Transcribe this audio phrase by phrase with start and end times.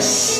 [0.00, 0.39] Yes.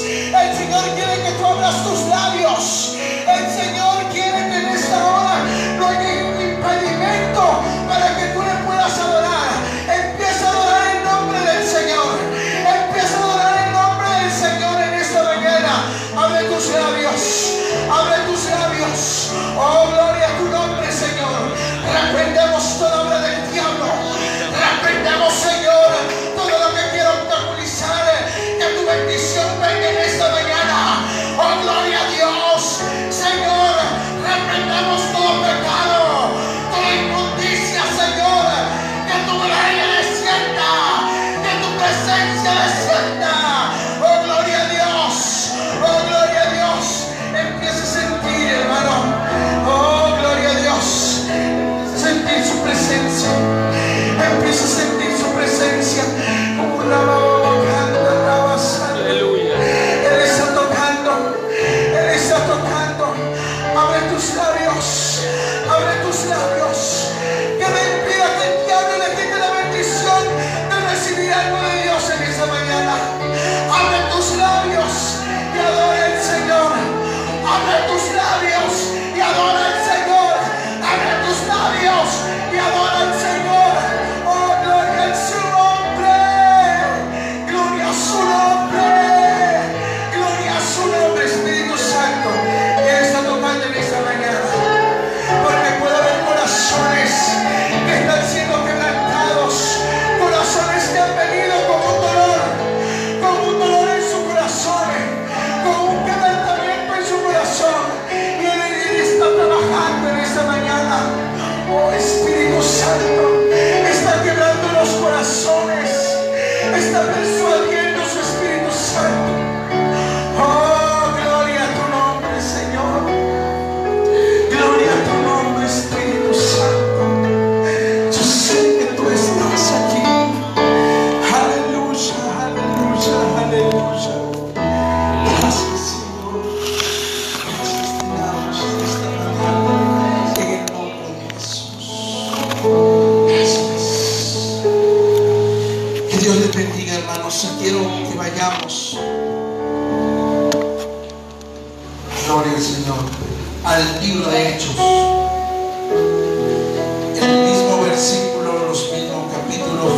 [157.20, 159.92] El mismo versículo, los mismos capítulos,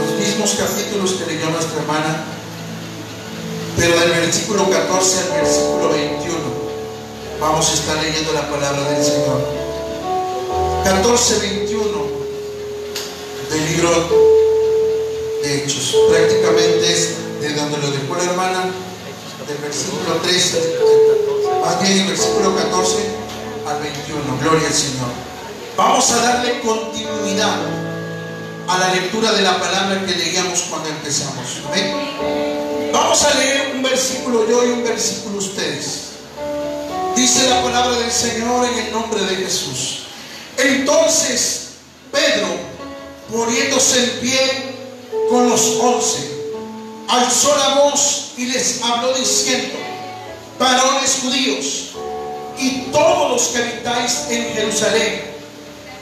[0.00, 2.24] los mismos capítulos que leyó nuestra hermana,
[3.76, 6.58] pero del versículo 14 al versículo 21
[7.40, 9.40] vamos a estar leyendo la palabra del Señor.
[10.84, 11.84] 14, 21
[13.50, 13.90] del libro
[15.42, 15.96] de Hechos.
[16.10, 18.70] Prácticamente es de donde lo dejó la hermana,
[19.46, 21.27] del versículo 13, más
[21.76, 22.96] el versículo 14
[23.66, 24.38] al 21.
[24.40, 25.08] Gloria al Señor.
[25.76, 27.58] Vamos a darle continuidad
[28.66, 31.46] a la lectura de la palabra que leíamos cuando empezamos.
[31.66, 32.90] Amén.
[32.92, 36.08] Vamos a leer un versículo yo y un versículo ustedes.
[37.14, 40.04] Dice la palabra del Señor en el nombre de Jesús.
[40.56, 41.68] Entonces
[42.10, 42.48] Pedro,
[43.30, 44.74] poniéndose en pie
[45.28, 46.30] con los once,
[47.08, 49.74] alzó la voz y les habló diciendo,
[50.58, 51.90] varones judíos
[52.58, 55.22] y todos los que habitáis en Jerusalén,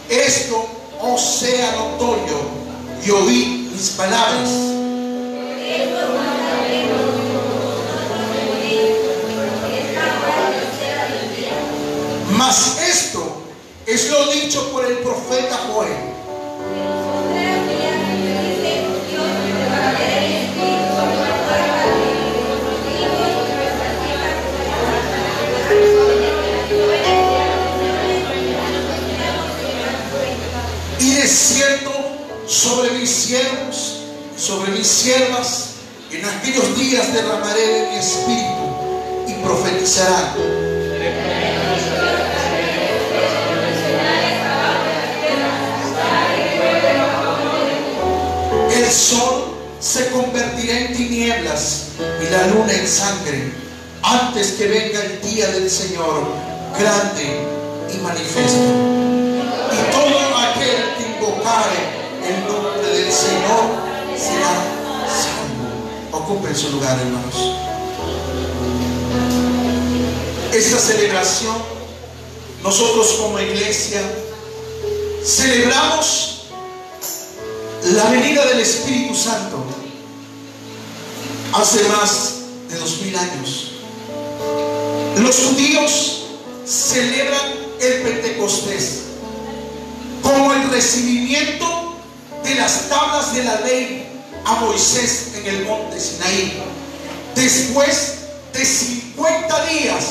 [0.09, 0.67] esto
[1.01, 2.41] os sea notorio
[3.05, 4.49] y oíd mis palabras.
[12.31, 13.43] Mas esto
[13.87, 16.17] es lo dicho por el profeta Joel.
[31.27, 31.91] Y de cierto
[32.47, 34.03] sobre mis siervos,
[34.37, 35.71] sobre mis siervas,
[36.13, 40.35] en aquellos días derramaré de mi espíritu y profetizarán.
[48.73, 49.47] El sol
[49.81, 53.51] se convertirá en tinieblas y la luna en sangre
[54.01, 56.29] antes que venga el día del Señor
[56.79, 57.41] grande
[57.93, 59.16] y manifiesto.
[61.47, 63.63] Invocare el nombre del Señor
[64.17, 64.65] será
[65.07, 66.19] salvo.
[66.19, 67.35] Ocupen su lugar, hermanos.
[70.53, 71.57] Esta celebración,
[72.63, 74.01] nosotros como iglesia,
[75.25, 76.47] celebramos
[77.93, 79.65] la venida del Espíritu Santo.
[81.53, 82.35] hace más
[82.69, 83.73] de dos mil años.
[85.19, 86.25] Los judíos
[86.67, 87.41] celebran
[87.81, 89.06] el Pentecostés
[90.27, 91.95] como el recibimiento
[92.43, 94.09] de las tablas de la ley
[94.45, 96.63] a Moisés en el monte Sinaí.
[97.37, 98.15] Después
[98.53, 100.05] de 50 días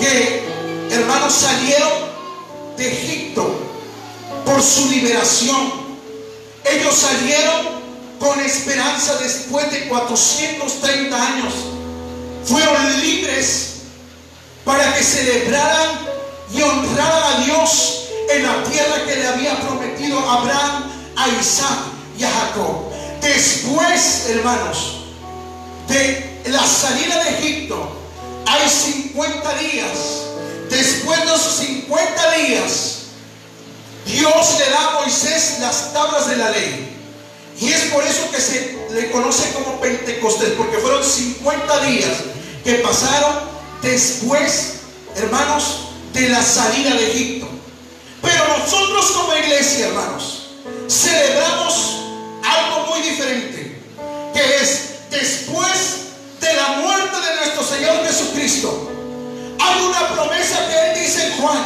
[0.00, 0.42] que
[0.90, 1.92] hermanos salieron
[2.78, 3.60] de Egipto
[4.46, 5.84] por su liberación.
[6.64, 7.84] Ellos salieron
[8.18, 11.52] con esperanza después de 430 años.
[12.46, 13.74] Fueron libres
[14.64, 15.90] para que celebraran
[16.54, 21.78] y honraran a Dios en la tierra que le había prometido Abraham, a Isaac
[22.18, 22.90] y a Jacob.
[23.20, 25.04] Después, hermanos,
[25.88, 27.96] de la salida de Egipto,
[28.46, 29.98] hay 50 días.
[30.70, 32.94] Después de esos 50 días,
[34.06, 36.90] Dios le da a Moisés las tablas de la ley.
[37.60, 42.12] Y es por eso que se le conoce como Pentecostés, porque fueron 50 días
[42.64, 43.36] que pasaron
[43.82, 44.74] después,
[45.16, 47.53] hermanos, de la salida de Egipto.
[48.24, 50.48] Pero nosotros como iglesia, hermanos,
[50.88, 51.98] celebramos
[52.42, 53.78] algo muy diferente,
[54.32, 55.96] que es después
[56.40, 58.90] de la muerte de nuestro Señor Jesucristo.
[59.60, 61.62] Hay una promesa que Él dice Juan,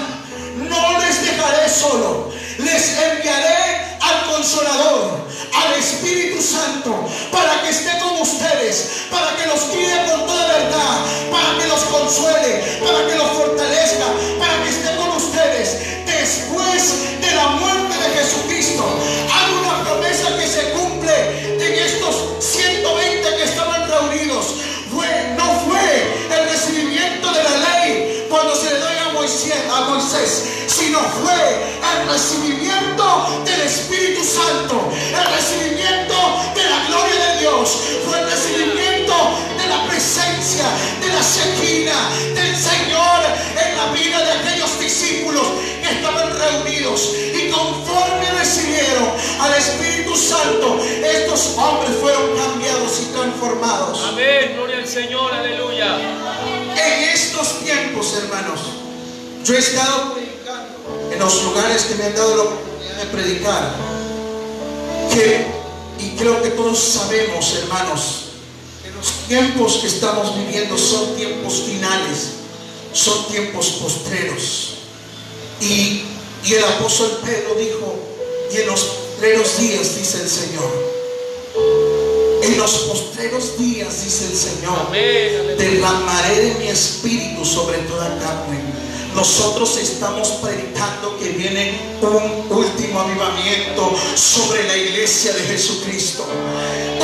[0.68, 8.20] no les dejaré solo, les enviaré al consolador, al Espíritu Santo, para que esté con
[8.20, 10.98] ustedes, para que los guíe con toda verdad,
[11.30, 14.06] para que los consuele, para que los fortalezca,
[14.38, 16.06] para que esté con ustedes.
[16.06, 18.84] Después de la muerte de Jesucristo,
[19.32, 24.46] hay una promesa que se cumple en estos 120 que estaban reunidos.
[29.28, 36.14] A Moisés, sino fue el recibimiento del Espíritu Santo, el recibimiento
[36.54, 39.12] de la gloria de Dios, fue el recibimiento
[39.58, 40.64] de la presencia,
[40.98, 41.92] de la sequina
[42.34, 43.20] del Señor
[43.52, 45.46] en la vida de aquellos discípulos
[45.82, 49.10] que estaban reunidos y conforme recibieron
[49.40, 54.06] al Espíritu Santo, estos hombres fueron cambiados y transformados.
[54.08, 55.98] Amén, gloria al Señor, aleluya.
[55.98, 58.87] En estos tiempos, hermanos,
[59.48, 60.14] yo he estado
[61.10, 63.74] en los lugares que me han dado la oportunidad de predicar,
[65.10, 65.46] que,
[65.98, 68.24] y creo que todos sabemos, hermanos,
[68.82, 72.28] que los tiempos que estamos viviendo son tiempos finales,
[72.92, 74.74] son tiempos postreros.
[75.62, 76.02] Y,
[76.44, 77.94] y el apóstol Pedro dijo,
[78.52, 80.70] y en los postreros días, dice el Señor,
[82.42, 84.90] en los postreros días, dice el Señor,
[85.56, 88.77] derramaré de mi espíritu sobre toda carne.
[89.18, 96.24] Nosotros estamos predicando que viene un último avivamiento sobre la iglesia de Jesucristo.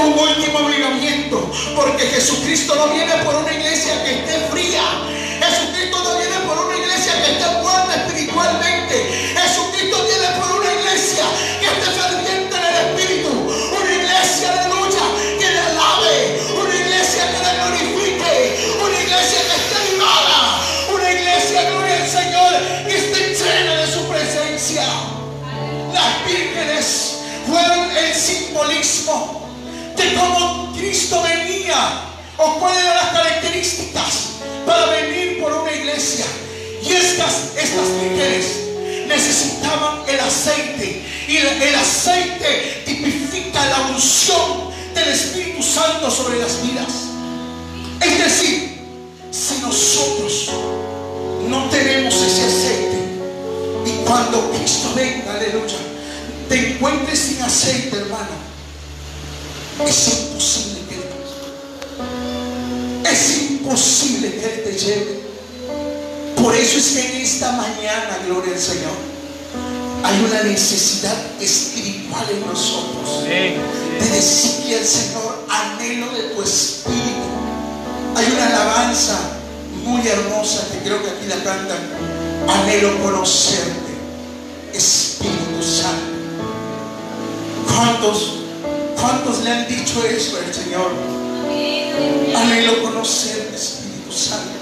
[0.01, 4.85] Un último avivamiento, porque Jesucristo no viene por una iglesia que esté fría.
[5.41, 7.54] Jesucristo no viene por una iglesia que esté
[29.05, 29.49] simbolismo
[29.97, 32.01] de cómo Cristo venía
[32.37, 34.15] o cuáles eran las características
[34.67, 36.25] para venir por una iglesia.
[36.83, 41.05] Y estas, estas vírgenes necesitaban el aceite.
[41.29, 46.93] Y el, el aceite tipifica la unción del Espíritu Santo sobre las vidas.
[48.01, 48.79] Es decir,
[49.31, 50.51] si nosotros
[51.49, 52.99] no tenemos ese aceite
[53.87, 55.77] y cuando Cristo venga, aleluya,
[56.49, 58.44] te encuentres sin aceite, hermano,
[59.83, 61.05] es imposible que Él
[63.11, 65.25] es imposible que Él te lleve.
[66.41, 68.93] Por eso es que en esta mañana, gloria al Señor,
[70.03, 77.25] hay una necesidad espiritual en nosotros de decirle al Señor, anhelo de tu espíritu.
[78.15, 79.19] Hay una alabanza
[79.85, 81.79] muy hermosa que creo que aquí la cantan.
[82.49, 83.95] Anhelo conocerte,
[84.75, 86.15] Espíritu Santo.
[87.67, 88.44] ¿Cuántos,
[88.97, 90.93] cuántos le han dicho eso al Señor?
[92.37, 94.55] Anhelo conocerte, Espíritu Santo.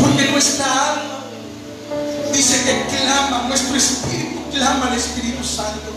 [0.00, 1.24] Porque nuestra alma
[2.32, 5.90] dice que clama, nuestro espíritu clama al Espíritu Santo.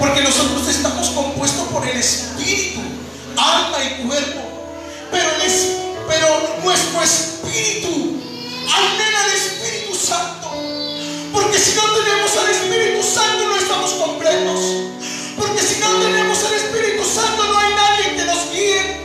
[0.00, 2.80] Porque nosotros estamos compuestos por el Espíritu,
[3.36, 4.40] alma y cuerpo.
[5.10, 5.30] Pero,
[6.08, 6.26] pero
[6.64, 8.20] nuestro espíritu
[8.74, 10.50] anhela al Espíritu Santo.
[11.32, 14.60] Porque si no tenemos al Espíritu Santo no estamos completos.
[15.36, 18.96] Porque si no tenemos al Espíritu Santo, no hay nadie que nos guíe.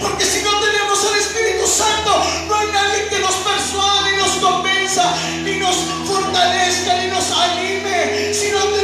[0.00, 2.10] Porque si no tenemos al Espíritu Santo,
[2.48, 8.34] no hay nadie que nos persuade, ni nos convenza, ni nos fortalezca, ni nos anime.
[8.34, 8.81] Si no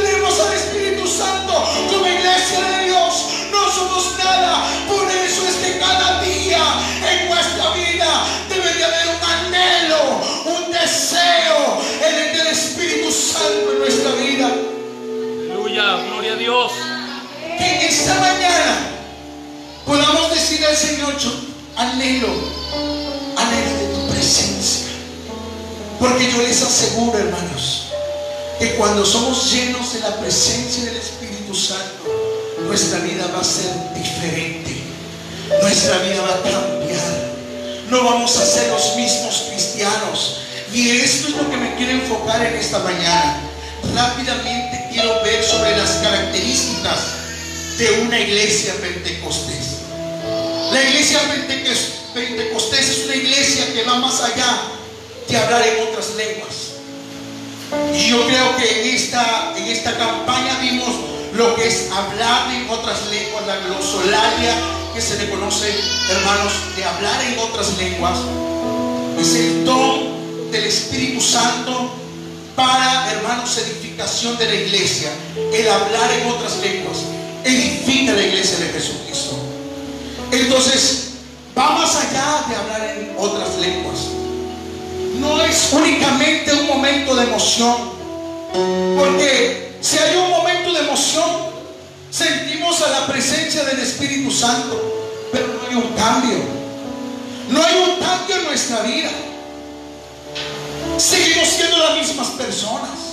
[18.09, 18.89] esta mañana
[19.85, 21.31] podamos decir al Señor, yo
[21.75, 22.27] anhelo,
[23.37, 24.87] anhelo de tu presencia.
[25.99, 27.89] Porque yo les aseguro, hermanos,
[28.57, 32.03] que cuando somos llenos de la presencia del Espíritu Santo,
[32.61, 34.81] nuestra vida va a ser diferente.
[35.61, 37.29] Nuestra vida va a cambiar.
[37.91, 40.37] No vamos a ser los mismos cristianos.
[40.73, 43.41] Y esto es lo que me quiero enfocar en esta mañana.
[43.93, 47.18] Rápidamente quiero ver sobre las características
[47.79, 49.79] de una iglesia pentecostés.
[50.73, 51.19] La iglesia
[52.13, 54.63] pentecostés es una iglesia que va más allá
[55.29, 56.55] de hablar en otras lenguas.
[57.95, 60.89] Y yo creo que en esta, en esta campaña vimos
[61.33, 64.55] lo que es hablar en otras lenguas, la glosolalia
[64.93, 65.73] que se le conoce,
[66.09, 68.19] hermanos, de hablar en otras lenguas.
[69.17, 71.91] Es el don del Espíritu Santo
[72.57, 75.11] para, hermanos, edificación de la iglesia.
[75.53, 76.97] El hablar en otras lenguas
[77.43, 79.37] edifica la iglesia de Jesucristo.
[80.31, 81.09] Entonces,
[81.57, 83.99] va más allá de hablar en otras lenguas.
[85.19, 87.75] No es únicamente un momento de emoción,
[88.97, 91.29] porque si hay un momento de emoción,
[92.09, 96.59] sentimos a la presencia del Espíritu Santo, pero no hay un cambio.
[97.49, 99.09] No hay un cambio en nuestra vida.
[100.97, 103.08] Seguimos siendo las mismas personas.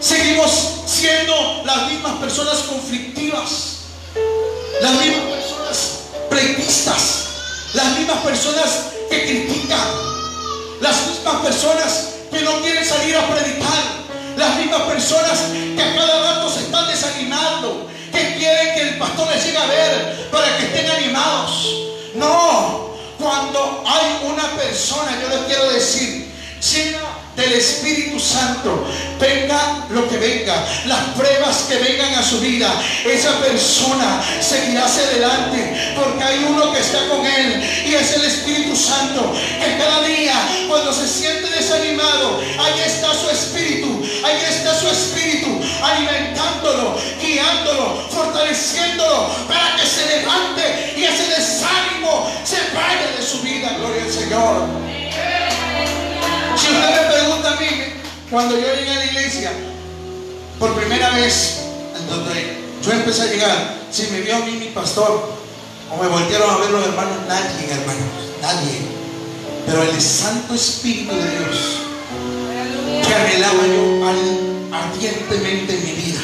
[0.00, 0.50] Seguimos
[0.86, 3.76] siendo las mismas personas conflictivas.
[4.80, 5.98] Las mismas personas
[6.30, 7.26] pleitistas.
[7.74, 9.88] Las mismas personas que critican.
[10.80, 14.00] Las mismas personas que no quieren salir a predicar.
[14.38, 15.38] Las mismas personas
[15.76, 17.86] que a cada rato se están desanimando.
[18.10, 21.68] Que quieren que el pastor les llegue a ver para que estén animados.
[22.14, 22.96] No.
[23.18, 26.32] Cuando hay una persona, yo les quiero decir,
[26.72, 27.00] llena
[27.40, 28.86] del Espíritu Santo,
[29.18, 30.54] venga lo que venga,
[30.86, 32.70] las pruebas que vengan a su vida,
[33.04, 38.24] esa persona seguirá hacia adelante porque hay uno que está con él y es el
[38.24, 40.34] Espíritu Santo que cada día
[40.68, 49.28] cuando se siente desanimado, ahí está su espíritu, ahí está su espíritu alimentándolo, guiándolo, fortaleciéndolo
[49.48, 54.99] para que se levante y ese desánimo se vaya de su vida, gloria al Señor.
[56.70, 57.66] Usted me pregunta a mí,
[58.30, 59.52] cuando yo llegué a la iglesia,
[60.58, 61.62] por primera vez,
[62.08, 65.32] donde yo empecé a llegar, si me vio a mí mi pastor,
[65.90, 68.08] o me voltearon a ver los hermanos, nadie, hermanos,
[68.40, 68.80] nadie.
[69.66, 71.80] Pero el Santo Espíritu de Dios,
[73.06, 74.06] que anhelaba yo
[74.72, 76.20] ardientemente en mi vida,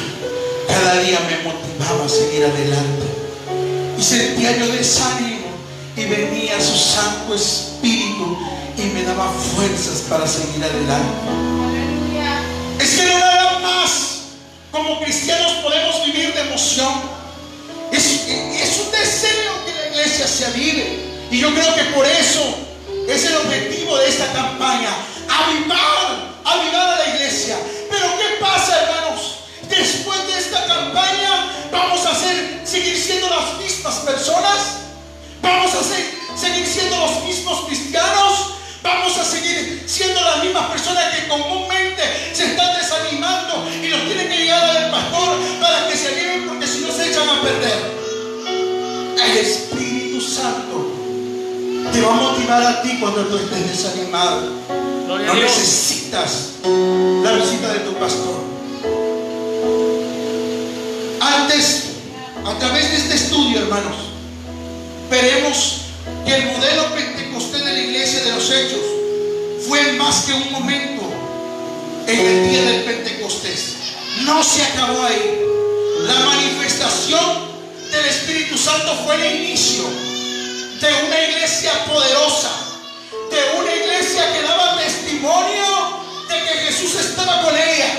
[0.67, 3.05] cada día me motivaba a seguir adelante.
[3.97, 5.47] Y sentía yo desánimo
[5.95, 8.06] y venía su Santo Espíritu
[8.77, 11.07] y me daba fuerzas para seguir adelante.
[12.79, 14.19] Es que no nada más
[14.71, 16.93] como cristianos podemos vivir de emoción.
[17.91, 21.07] Es, es un deseo que la iglesia se avive.
[21.31, 22.41] Y yo creo que por eso
[23.07, 24.89] es el objetivo de esta campaña.
[25.27, 27.57] Avivar, avivar a la iglesia.
[27.89, 29.39] Pero ¿qué pasa, hermanos?
[29.67, 34.77] Después de esta campaña, ¿vamos a ser, seguir siendo las mismas personas?
[35.41, 38.57] ¿Vamos a ser, seguir siendo los mismos cristianos?
[38.83, 42.03] Vamos a seguir siendo las mismas personas que comúnmente
[42.33, 46.67] se están desanimando y los tienen que llegar al pastor para que se animen porque
[46.67, 47.97] si no se echan a perder.
[49.23, 50.91] El Espíritu Santo
[51.91, 54.51] te va a motivar a ti cuando tú estés desanimado.
[55.07, 58.43] No necesitas la visita de tu pastor.
[61.19, 61.83] Antes,
[62.45, 63.95] a través de este estudio, hermanos,
[65.09, 65.86] veremos
[66.27, 68.81] que el modelo pentecostés de la iglesia de los hechos
[69.65, 71.03] fue más que un momento
[72.05, 73.75] en el día del Pentecostés.
[74.25, 75.41] No se acabó ahí.
[76.01, 77.47] La manifestación
[77.91, 82.51] del Espíritu Santo fue el inicio de una iglesia poderosa,
[83.31, 85.65] de una iglesia que daba testimonio
[86.27, 87.93] de que Jesús estaba con ella,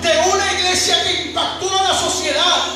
[0.00, 2.66] de una iglesia que impactó a la sociedad,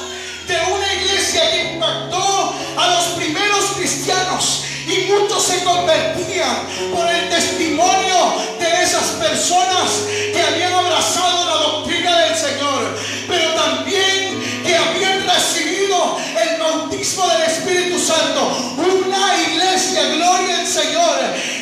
[0.49, 4.65] de una iglesia que impactó a los primeros cristianos
[4.99, 12.19] y muchos se convertían por el testimonio de esas personas que habían abrazado la doctrina
[12.21, 18.75] del Señor, pero también que habían recibido el bautismo del Espíritu Santo.
[18.79, 21.19] Una iglesia, gloria al Señor,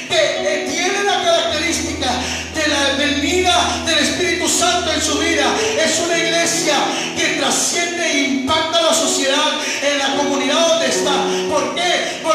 [0.09, 2.11] que tiene la característica
[2.55, 5.45] de la venida del Espíritu Santo en su vida.
[5.85, 6.75] Es una iglesia
[7.17, 9.53] que trasciende e impacta la sociedad
[9.83, 11.13] en la comunidad donde está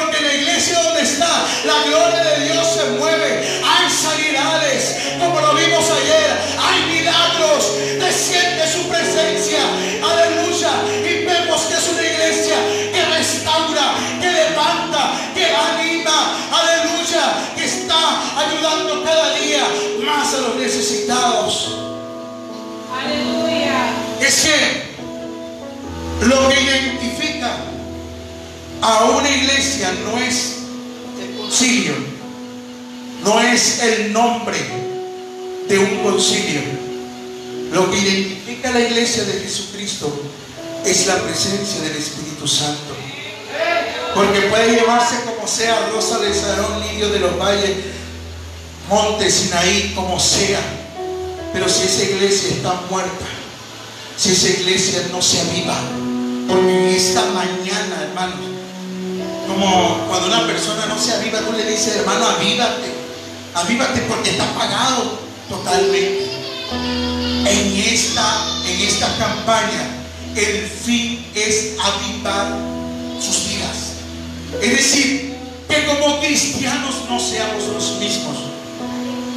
[0.02, 3.62] porque en la iglesia donde está, la gloria de Dios se mueve.
[3.64, 6.38] Hay sanidades, como lo vimos ayer.
[6.60, 7.74] Hay milagros.
[8.00, 9.60] Desciende su presencia.
[10.04, 10.72] Aleluya.
[11.04, 12.56] Y vemos que es una iglesia
[12.92, 16.38] que restaura, que levanta, que anima.
[16.52, 17.54] Aleluya.
[17.56, 19.64] Que está ayudando cada día
[20.06, 21.78] más a los necesitados.
[22.92, 23.92] Aleluya.
[24.20, 24.92] Es que
[26.26, 26.91] lo que
[28.90, 30.58] una iglesia no es
[31.22, 31.94] el concilio,
[33.24, 34.58] no es el nombre
[35.68, 36.62] de un concilio.
[37.72, 40.12] Lo que identifica a la iglesia de Jesucristo
[40.86, 42.96] es la presencia del Espíritu Santo.
[44.16, 47.78] Porque puede llevarse como sea Rosa de Sarón, Lirio de los Valles,
[48.90, 50.60] Monte Sinaí, como sea.
[51.54, 53.26] Pero si esa iglesia está muerta,
[54.18, 55.78] si esa iglesia no se aviva,
[56.48, 58.51] porque en esta mañana, hermano,
[59.54, 62.92] como cuando una persona no se aviva, tú le dices, hermano, avívate,
[63.54, 66.30] avívate porque está apagado totalmente.
[66.72, 69.88] En esta, en esta campaña,
[70.36, 72.58] el fin es avivar
[73.20, 74.62] sus vidas.
[74.62, 75.36] Es decir,
[75.68, 78.38] que como cristianos no seamos los mismos.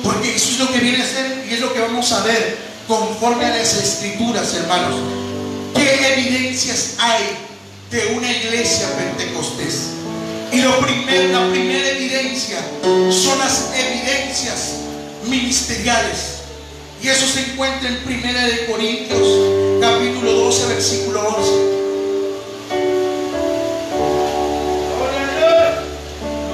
[0.02, 2.58] Porque eso es lo que viene a ser y es lo que vamos a ver
[2.86, 4.96] conforme a las escrituras, hermanos.
[5.74, 7.24] ¿Qué evidencias hay
[7.90, 9.94] de una iglesia pentecostés?
[10.54, 12.64] Y lo primer, la primera evidencia
[13.10, 14.74] son las evidencias
[15.26, 16.42] ministeriales.
[17.02, 21.50] Y eso se encuentra en Primera de Corintios, capítulo 12, versículo 11.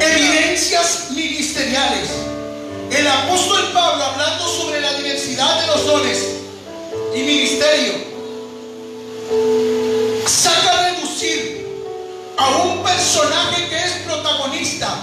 [0.00, 2.08] Evidencias ministeriales.
[2.90, 6.18] El apóstol Pablo, hablando sobre la diversidad de los dones
[7.14, 7.92] y ministerio,
[10.26, 10.69] saca
[12.40, 14.96] a un personaje que es protagonista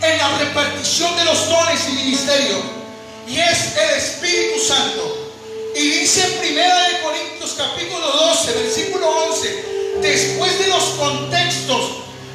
[0.00, 2.56] en la repartición de los dones y ministerio,
[3.26, 5.32] y es el Espíritu Santo.
[5.74, 9.64] Y dice en Primera de Corintios capítulo 12, versículo 11,
[10.02, 11.80] después de los contextos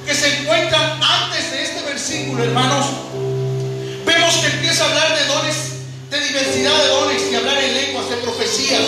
[0.06, 2.86] que se encuentran antes de este versículo, hermanos,
[4.06, 5.56] vemos que empieza a hablar de dones,
[6.10, 8.82] de diversidad de dones y hablar en lenguas, de profecías,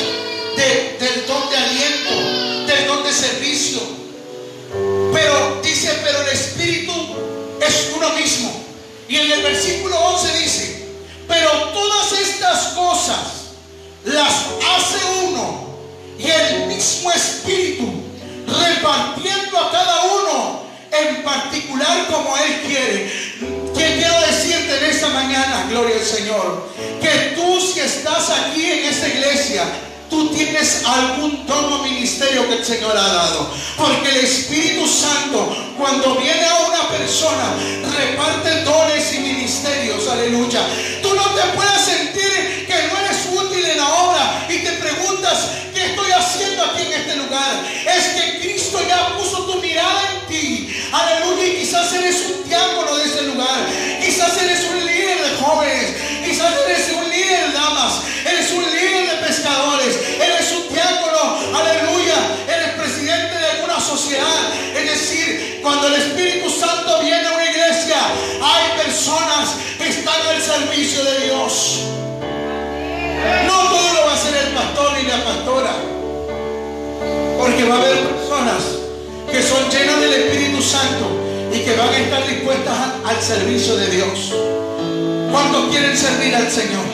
[0.57, 3.79] de- del don de aliento, del don de servicio.
[5.13, 6.91] Pero dice, pero el Espíritu
[7.59, 8.51] es uno mismo.
[9.09, 10.85] Y en el versículo 11 dice,
[11.27, 13.17] pero todas estas cosas
[14.05, 15.69] las hace uno
[16.19, 17.91] y el mismo Espíritu
[18.47, 23.11] repartiendo a cada uno en particular como Él quiere.
[23.75, 26.69] ¿Qué quiero decirte en esta mañana, gloria al Señor?
[27.01, 29.63] Que tú si estás aquí en esta iglesia,
[30.12, 33.50] tú tienes algún don o ministerio que el Señor ha dado.
[33.78, 37.56] Porque el Espíritu Santo, cuando viene a una persona,
[37.97, 40.08] reparte dones y ministerios.
[40.10, 40.67] Aleluya.
[41.02, 45.47] Tú no te puedes sentir que no eres útil en la obra y te preguntas,
[45.74, 47.65] ¿qué estoy haciendo aquí en este lugar?
[47.88, 50.76] Es que Cristo ya puso tu mirada en ti.
[50.91, 51.47] Aleluya.
[51.47, 52.40] Y quizás eres un
[70.62, 71.80] servicio de Dios.
[73.47, 75.74] No todo lo va a hacer el pastor ni la pastora.
[77.39, 78.62] Porque va a haber personas
[79.32, 81.08] que son llenas del Espíritu Santo
[81.52, 84.34] y que van a estar dispuestas al servicio de Dios.
[85.32, 86.86] ¿Cuántos quieren servir al Señor?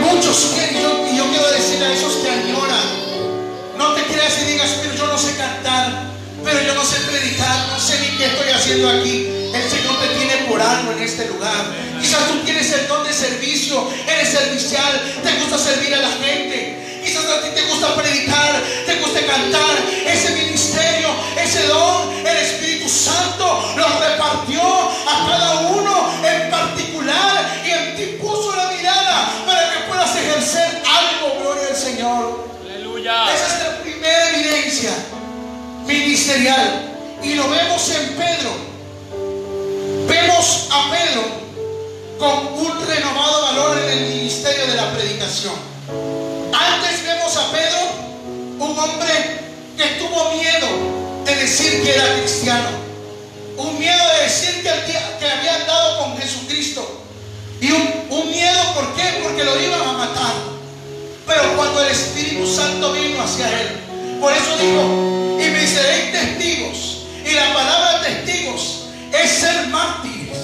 [0.00, 2.86] Muchos quieren, y yo, y quiero decir a esos que añoran,
[3.78, 6.10] no te creas y digas, pero yo no sé cantar,
[6.42, 9.28] pero yo no sé predicar, no sé ni qué estoy haciendo aquí.
[9.54, 9.95] El Señor
[10.70, 11.64] algo en este lugar.
[12.00, 17.00] Quizás tú tienes el don de servicio, eres servicial, te gusta servir a la gente.
[17.04, 19.76] Quizás a ti te gusta predicar, te gusta cantar.
[20.06, 27.70] Ese ministerio, ese don, el Espíritu Santo lo repartió a cada uno en particular y
[27.70, 32.48] en ti puso la mirada para que puedas ejercer algo, gloria al Señor.
[32.64, 33.34] Aleluya.
[33.34, 34.90] Esa es la primera evidencia
[35.86, 36.92] ministerial.
[37.22, 38.75] Y lo vemos en Pedro.
[40.06, 41.22] Vemos a Pedro
[42.18, 45.54] con un renovado valor en el ministerio de la predicación.
[46.52, 47.78] Antes vemos a Pedro,
[48.58, 49.40] un hombre
[49.76, 50.66] que tuvo miedo
[51.24, 52.68] de decir que era cristiano.
[53.56, 57.02] Un miedo de decir que, había- andado con Jesucristo.
[57.60, 59.20] Y un, un miedo, ¿por qué?
[59.22, 60.34] Porque lo iban a matar.
[61.26, 63.68] Pero cuando el Espíritu Santo vino hacia él,
[64.20, 66.98] por eso dijo, y me seréis testigos.
[67.24, 68.82] Y la palabra testigos
[69.22, 70.38] es ser mártires,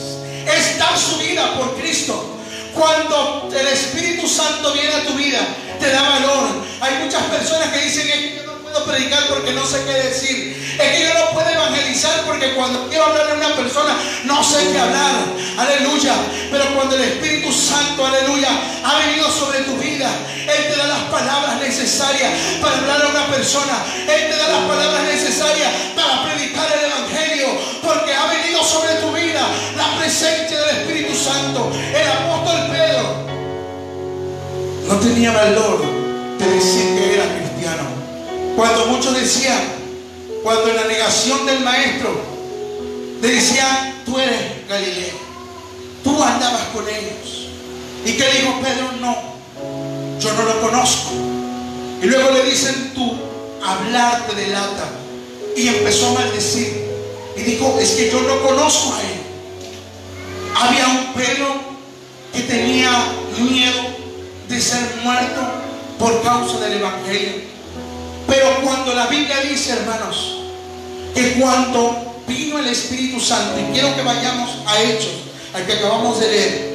[0.47, 2.39] es dar su vida por Cristo.
[2.75, 5.41] Cuando el Espíritu Santo viene a tu vida,
[5.79, 6.65] te da valor.
[6.81, 9.93] Hay muchas personas que dicen, es que yo no puedo predicar porque no sé qué
[9.93, 10.77] decir.
[10.81, 14.73] Es que yo no puedo evangelizar porque cuando quiero hablar a una persona no sé
[14.73, 15.13] qué hablar.
[15.59, 16.15] Aleluya.
[16.51, 18.49] Pero cuando el Espíritu Santo, aleluya,
[18.85, 20.09] ha venido sobre tu vida,
[20.41, 23.85] Él te da las palabras necesarias para hablar a una persona.
[24.01, 27.22] Él te da las palabras necesarias para predicar el Evangelio
[28.63, 29.47] sobre tu vida
[29.77, 31.71] la presencia del Espíritu Santo.
[31.73, 33.33] El apóstol Pedro
[34.89, 35.83] no tenía valor
[36.39, 37.83] de decir que era cristiano.
[38.57, 39.61] Cuando muchos decían,
[40.43, 42.11] cuando en la negación del maestro,
[43.21, 45.15] le decían, tú eres Galileo,
[46.03, 47.49] tú andabas con ellos.
[48.05, 48.93] ¿Y qué dijo Pedro?
[49.01, 49.17] No,
[50.21, 51.11] yo no lo conozco.
[52.03, 53.17] Y luego le dicen, tú,
[53.65, 54.89] hablarte de lata.
[55.57, 56.82] Y empezó a maldecir.
[57.37, 59.23] Y dijo, es que yo no conozco a él.
[60.55, 61.55] Había un Pedro
[62.33, 62.91] que tenía
[63.39, 63.81] miedo
[64.49, 65.41] de ser muerto
[65.99, 67.33] por causa del Evangelio.
[68.27, 70.39] Pero cuando la Biblia dice, hermanos,
[71.15, 75.13] que cuando vino el Espíritu Santo, y quiero que vayamos a Hechos,
[75.55, 76.73] al que acabamos de leer,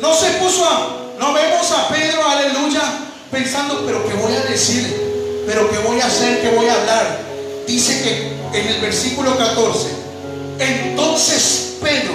[0.00, 2.82] no se puso a, no vemos a Pedro, aleluya,
[3.30, 5.44] pensando, pero ¿qué voy a decir?
[5.46, 6.40] ¿Pero qué voy a hacer?
[6.40, 7.20] ¿Qué voy a hablar?
[7.66, 9.88] Dice que en el versículo 14,
[10.58, 12.14] entonces Pedro,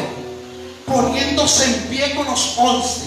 [0.85, 3.01] poniéndose en pie con los once,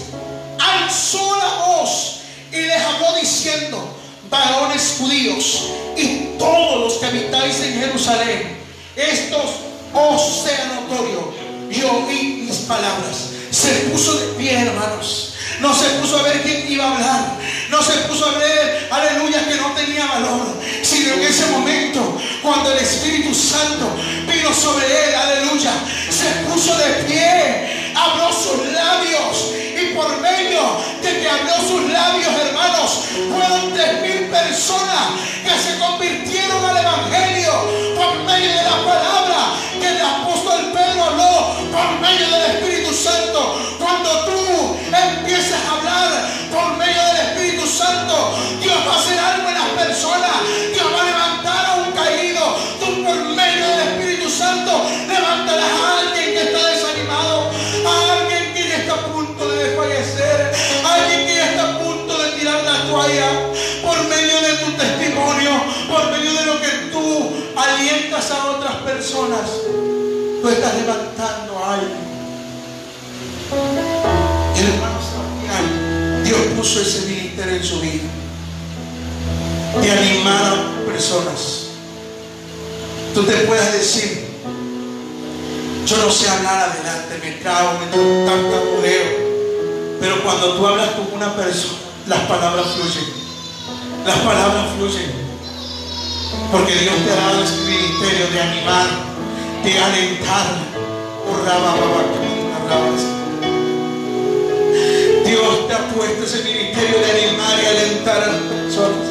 [0.59, 2.17] alzó la voz
[2.51, 3.83] y les habló diciendo,
[4.29, 5.67] varones judíos
[5.97, 8.57] y todos los que habitáis en Jerusalén,
[8.95, 9.51] estos
[9.93, 11.33] os sea notorio
[11.69, 13.29] y oí mis palabras.
[13.51, 15.33] Se puso de pie, hermanos.
[15.59, 17.37] No se puso a ver quién iba a hablar.
[17.71, 20.59] No se puso a ver, aleluya, que no tenía valor.
[20.83, 23.95] Sino en ese momento, cuando el Espíritu Santo
[24.27, 25.71] vino sobre él, aleluya,
[26.09, 29.53] se puso de pie, abrió sus labios.
[29.81, 30.59] Y por medio
[31.01, 37.53] de que abrió sus labios, hermanos, fueron tres mil personas que se convirtieron al Evangelio
[37.95, 43.70] por medio de la palabra que el apóstol Pedro habló, por medio del Espíritu Santo.
[67.71, 69.49] Alientas a otras personas,
[70.41, 72.11] tú estás levantando a alguien.
[74.55, 78.03] El hermano Sebastián, Dios puso ese ministerio en su vida.
[79.81, 81.67] De animar a personas.
[83.13, 84.25] Tú te puedes decir,
[85.85, 87.85] yo no sé hablar adelante, me trago, me
[88.25, 89.31] tartamudeo.
[89.99, 93.05] Pero cuando tú hablas con una persona, las palabras fluyen.
[94.05, 95.30] Las palabras fluyen.
[96.51, 98.87] Porque Dios te ha dado ese ministerio de animar,
[99.63, 100.71] de alentar.
[105.25, 109.07] Dios te ha puesto ese ministerio de animar y alentar a las personas.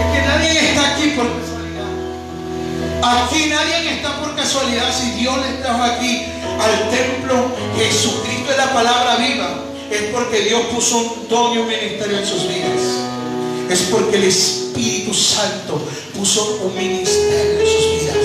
[0.00, 1.90] Es que nadie está aquí por casualidad.
[3.02, 4.92] Aquí nadie está por casualidad.
[4.92, 6.26] Si Dios le trajo aquí
[6.60, 11.66] al templo Jesucristo es la palabra viva, es porque Dios puso un don y un
[11.66, 13.15] ministerio en sus vidas.
[13.70, 15.80] Es porque el Espíritu Santo
[16.16, 18.16] puso un ministerio en sus vidas.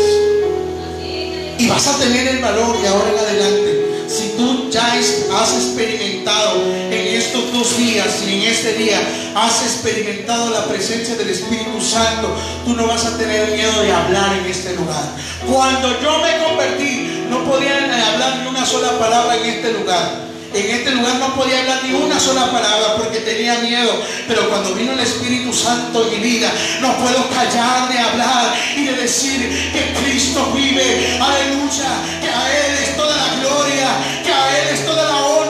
[1.60, 6.62] Y vas a tener el valor de ahora en adelante si tú ya has experimentado
[6.66, 9.00] en estos dos días y en este día
[9.36, 14.38] has experimentado la presencia del Espíritu Santo, tú no vas a tener miedo de hablar
[14.38, 15.16] en este lugar.
[15.50, 20.31] Cuando yo me convertí, no podía hablar ni una sola palabra en este lugar.
[20.54, 24.04] En este lugar no podía hablar ni una sola palabra porque tenía miedo.
[24.28, 28.84] Pero cuando vino el Espíritu Santo en mi vida, no puedo callar de hablar y
[28.84, 31.18] de decir que Cristo vive.
[31.22, 31.92] Aleluya.
[32.22, 33.88] Que a Él es toda la gloria.
[34.24, 35.41] Que a Él es toda la honra.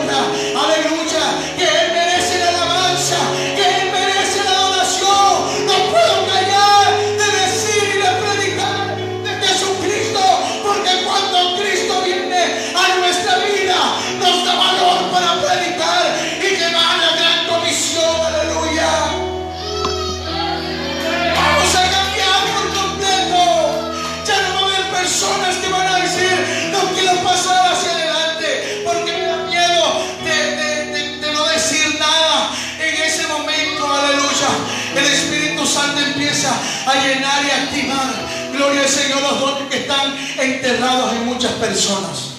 [36.91, 38.13] A llenar y activar.
[38.53, 42.31] Gloria al Señor, los dones que están enterrados en muchas personas.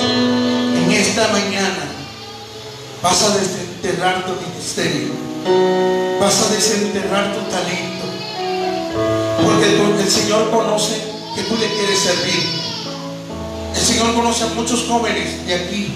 [0.00, 1.84] En esta mañana
[3.02, 5.12] vas a desenterrar tu ministerio.
[6.20, 8.06] Vas a desenterrar tu talento.
[9.42, 11.00] Porque tú- el Señor conoce
[11.34, 12.42] que tú le quieres servir.
[13.74, 15.88] El Señor conoce a muchos jóvenes de aquí,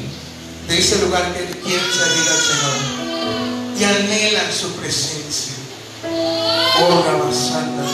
[0.69, 3.79] de ese lugar que le quieren servir al Señor.
[3.79, 5.55] Y anhelan su presencia.
[6.83, 7.85] Oh, Rabasanta.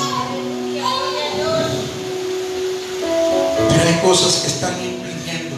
[3.68, 5.57] Pero hay cosas que están impidiendo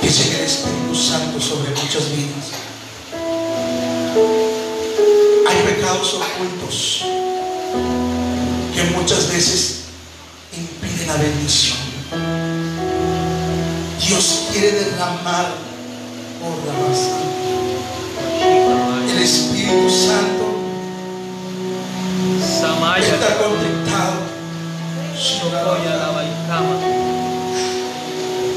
[0.00, 2.68] que llegue el Espíritu Santo sobre muchas vidas.
[5.68, 7.02] pecados ocultos
[8.74, 9.80] que muchas veces
[10.56, 11.78] impiden la bendición.
[14.06, 15.52] Dios quiere derramar
[16.40, 17.18] por la masa.
[19.10, 20.37] El Espíritu Santo
[22.58, 24.18] está conectado.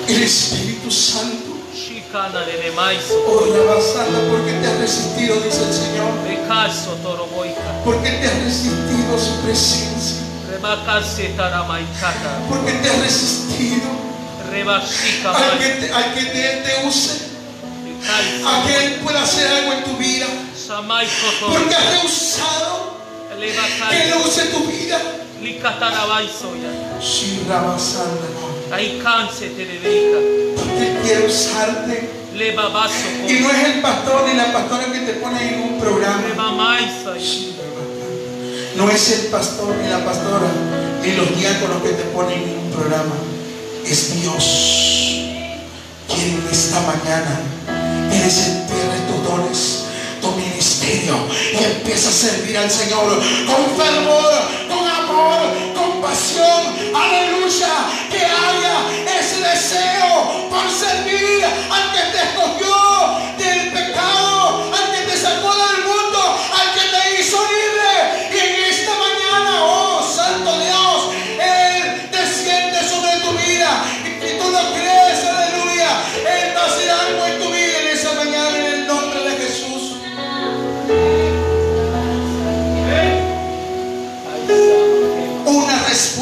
[0.07, 5.73] El Espíritu Santo Shikana de Maiso por la basanda porque te has resistido, dice el
[5.73, 6.11] Señor.
[7.85, 10.17] Porque te has resistido a su presencia.
[12.49, 13.87] Porque te has resistido
[14.51, 17.31] Rebashika a que, te, a que te, te use.
[18.45, 20.25] A que Él pueda hacer algo en tu vida.
[21.53, 22.90] Porque has rehusado
[23.89, 24.99] que Él use tu vida.
[29.49, 30.19] Terebeika
[30.55, 32.09] Porque Él quiere usarte.
[33.27, 36.23] Y no es el pastor ni la pastora que te pone en un programa.
[38.75, 40.47] No es el pastor ni la pastora
[41.03, 43.15] ni los diáconos que te ponen en un programa.
[43.85, 44.43] Es Dios
[46.07, 47.39] quien en esta mañana
[48.11, 49.85] Él entierre tus dones,
[50.21, 50.31] tu
[50.93, 53.07] y empieza a servir al Señor
[53.47, 54.33] con fervor,
[54.67, 55.39] con amor,
[55.73, 56.61] con pasión.
[56.93, 57.87] Aleluya.
[58.09, 62.70] Que haya ese deseo por servir al que te escogió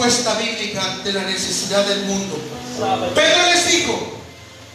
[0.09, 2.35] respuesta bíblica ante la necesidad del mundo.
[3.13, 4.11] Pedro les dijo,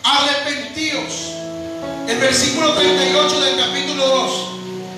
[0.05, 1.33] arrepentíos.
[2.07, 4.33] El versículo 38 del capítulo 2.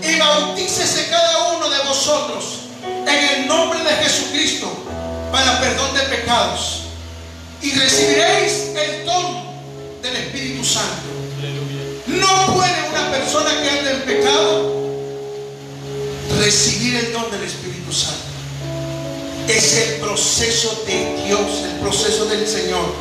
[0.03, 2.45] Y bautícese cada uno de vosotros
[2.85, 4.71] en el nombre de Jesucristo
[5.33, 6.83] para perdón de pecados.
[7.63, 9.43] Y recibiréis el don
[10.03, 11.09] del Espíritu Santo.
[12.09, 14.77] No puede una persona que anda en pecado
[16.39, 18.26] recibir el don del Espíritu Santo.
[19.49, 22.93] Es el proceso de Dios, el proceso del Señor.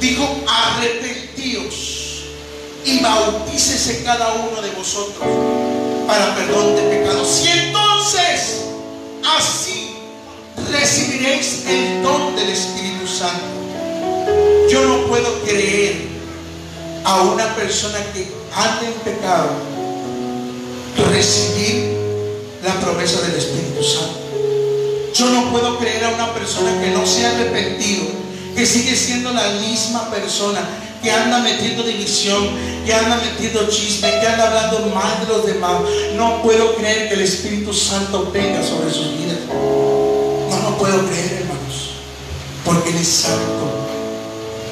[0.00, 2.24] Dijo, arrepentíos
[2.84, 5.26] y bautícese cada uno de vosotros
[6.06, 7.42] para perdón de pecados.
[7.44, 8.64] Y entonces,
[9.36, 9.94] así
[10.70, 13.44] recibiréis el don del Espíritu Santo.
[14.70, 15.96] Yo no puedo creer
[17.04, 19.50] a una persona que anda en pecado
[21.10, 21.96] recibir
[22.62, 24.27] la promesa del Espíritu Santo.
[25.18, 28.04] Yo no puedo creer a una persona que no se ha arrepentido,
[28.54, 30.60] que sigue siendo la misma persona,
[31.02, 32.50] que anda metiendo división,
[32.86, 35.80] que anda metiendo chisme, que anda hablando mal de los demás.
[36.14, 39.38] No puedo creer que el Espíritu Santo venga sobre sus vidas.
[39.48, 41.94] No lo puedo creer, hermanos,
[42.64, 43.88] porque Él es santo.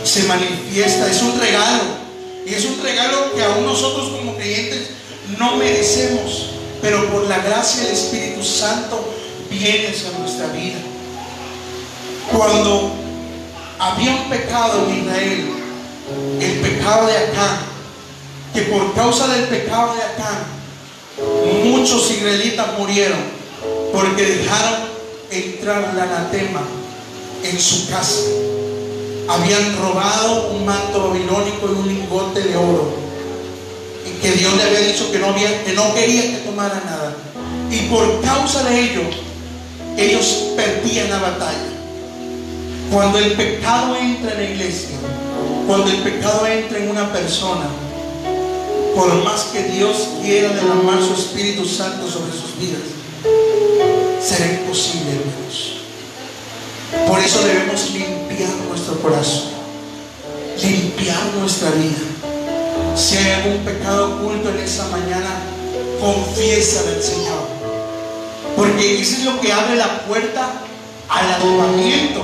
[0.04, 2.06] Se manifiesta, es un regalo.
[2.46, 4.90] Y es un regalo que aún nosotros como creyentes
[5.40, 9.15] no merecemos, pero por la gracia del Espíritu Santo
[9.50, 10.78] viene a nuestra vida.
[12.32, 12.92] Cuando
[13.78, 15.46] había un pecado en Israel,
[16.40, 17.58] el pecado de Acán,
[18.52, 20.56] que por causa del pecado de Acán,
[21.64, 23.18] muchos israelitas murieron
[23.92, 24.80] porque dejaron
[25.30, 26.62] entrar la anatema
[27.42, 28.20] en su casa.
[29.28, 32.94] Habían robado un manto babilónico y un lingote de oro.
[34.06, 37.16] Y que Dios le había dicho que no, que no quería que tomara nada.
[37.70, 39.02] Y por causa de ello,
[39.96, 41.72] ellos perdían la batalla.
[42.92, 44.96] Cuando el pecado entra en la iglesia,
[45.66, 47.66] cuando el pecado entra en una persona,
[48.94, 52.80] por más que Dios quiera derramar su Espíritu Santo sobre sus vidas,
[54.22, 55.76] será imposible, hermanos.
[57.08, 59.50] Por eso debemos limpiar nuestro corazón,
[60.62, 61.98] limpiar nuestra vida.
[62.94, 65.40] Si hay algún pecado oculto en esa mañana,
[66.00, 67.55] confiesa al Señor.
[68.56, 70.62] Porque eso es lo que abre la puerta
[71.08, 72.22] al avivamiento.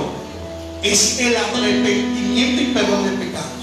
[0.81, 3.53] Es el arrepentimiento y perdón de pecados.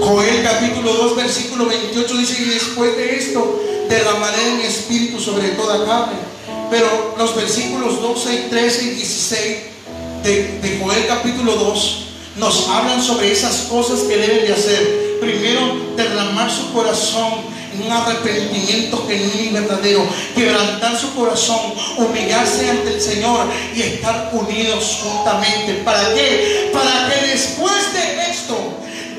[0.00, 5.84] Joel capítulo 2 versículo 28 dice, y después de esto derramaré mi espíritu sobre toda
[5.84, 6.18] carne.
[6.70, 9.56] Pero los versículos 12 y 13 y 16
[10.22, 12.04] de, de Joel capítulo 2
[12.36, 15.18] nos hablan sobre esas cosas que deben de hacer.
[15.20, 15.60] Primero,
[15.96, 23.46] derramar su corazón un arrepentimiento genuino y verdadero, quebrantar su corazón, humillarse ante el Señor
[23.74, 25.74] y estar unidos juntamente.
[25.84, 26.70] ¿Para qué?
[26.72, 28.56] Para que después de esto,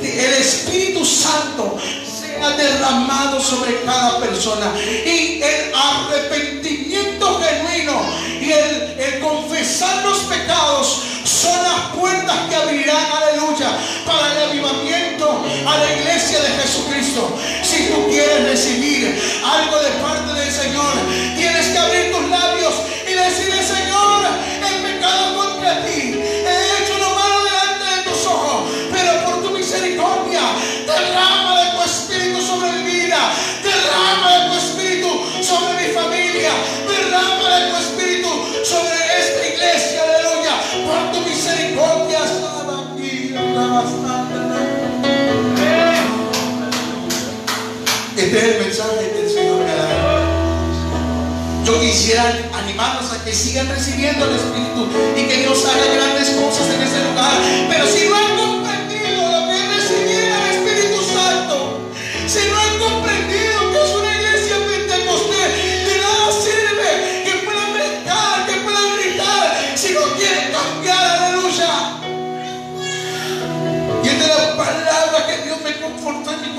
[0.02, 1.78] el Espíritu Santo
[2.20, 4.72] sea derramado sobre cada persona.
[5.06, 8.02] Y el arrepentimiento genuino
[8.40, 13.72] y el, el confesar los pecados son las puertas que abrirán, aleluya,
[14.06, 17.38] para el avivamiento a la iglesia de Jesucristo.
[17.70, 20.92] Si tú quieres recibir algo de parte del Señor,
[21.38, 22.74] tienes que abrir tus labios
[23.08, 24.26] y decirle, Señor,
[24.58, 29.52] he pecado contra ti, he hecho lo malo delante de tus ojos, pero por tu
[29.52, 30.42] misericordia,
[30.88, 33.20] derrama de tu espíritu sobre mi vida,
[33.62, 35.10] derrama de tu espíritu
[35.44, 36.52] sobre mi familia,
[36.88, 38.30] derrama de tu espíritu
[38.66, 40.56] sobre esta iglesia, aleluya,
[40.88, 42.20] por tu misericordia.
[42.26, 43.36] Sada aquí,
[48.30, 50.22] Este es el mensaje que el Señor me da.
[51.66, 54.88] Yo quisiera animarlos a que sigan recibiendo el Espíritu
[55.18, 57.42] y que Dios haga grandes cosas en ese lugar.
[57.72, 58.39] Pero si no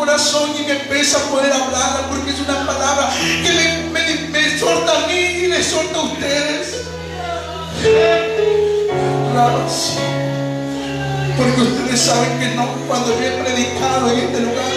[0.00, 3.10] corazón y me empieza a poder hablar, porque es una palabra
[3.44, 6.84] que me, me, a mí y le exhorta a ustedes.
[11.36, 14.72] Porque ustedes saben que no, cuando yo he predicado en este lugar,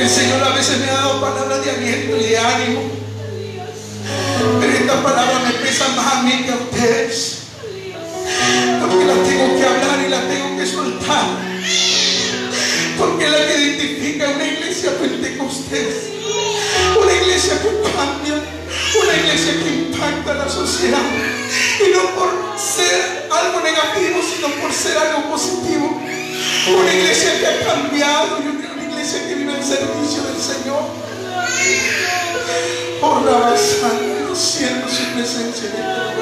[0.00, 2.80] el Señor a veces me ha dado palabras de aliento y de ánimo.
[4.60, 7.42] Pero esta palabra me pesa más a mí que a ustedes.
[8.80, 11.55] Porque la tengo que hablar y la tengo que soltar.
[12.98, 16.12] Porque la que identifica una iglesia pentecostés.
[17.00, 18.42] Una iglesia que cambia.
[19.02, 21.02] Una iglesia que impacta la sociedad.
[21.80, 26.00] Y no por ser algo negativo, sino por ser algo positivo.
[26.68, 31.06] Una iglesia que ha cambiado y una iglesia que vive al servicio del Señor.
[33.00, 36.14] Por la yo siento su presencia en este lugar.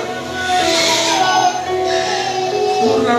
[2.84, 3.16] Por la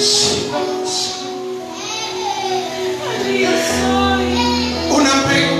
[0.00, 0.06] un
[5.06, 5.56] apego,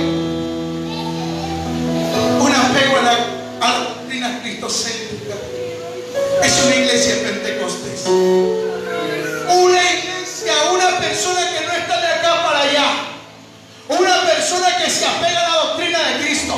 [2.39, 3.13] un apego a la,
[3.83, 5.35] doctrina cristocéntrica.
[6.43, 8.07] Es una iglesia pentecostés.
[8.07, 12.93] Una iglesia, una persona que no está de acá para allá.
[13.89, 16.55] Una persona que se apega a la doctrina de Cristo.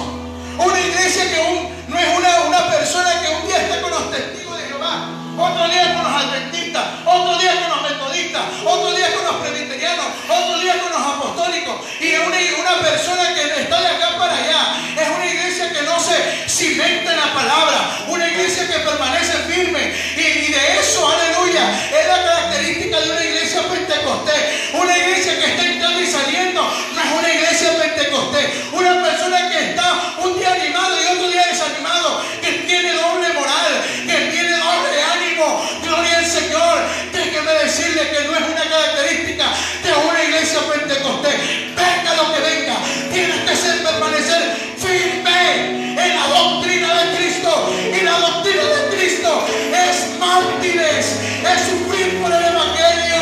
[0.58, 4.58] Una iglesia que no es una, una persona que un día está con los testigos
[4.58, 9.26] de Jehová, otro día con los adventistas, otro día con los metodistas, otro día con
[9.26, 11.76] los presbiterianos, otro día con los apostólicos.
[12.00, 14.78] Y una, una persona que está de acá para allá.
[15.00, 19.94] Es una iglesia que no se cimenta en la palabra, una iglesia que permanece firme.
[20.16, 24.74] Y, y de eso, aleluya, es la característica de una iglesia pentecostés.
[24.74, 28.50] Una iglesia que está entrando y saliendo, no es una iglesia pentecostés.
[28.72, 30.93] Una persona que está un día animado
[51.52, 53.22] es sufrir por el Evangelio,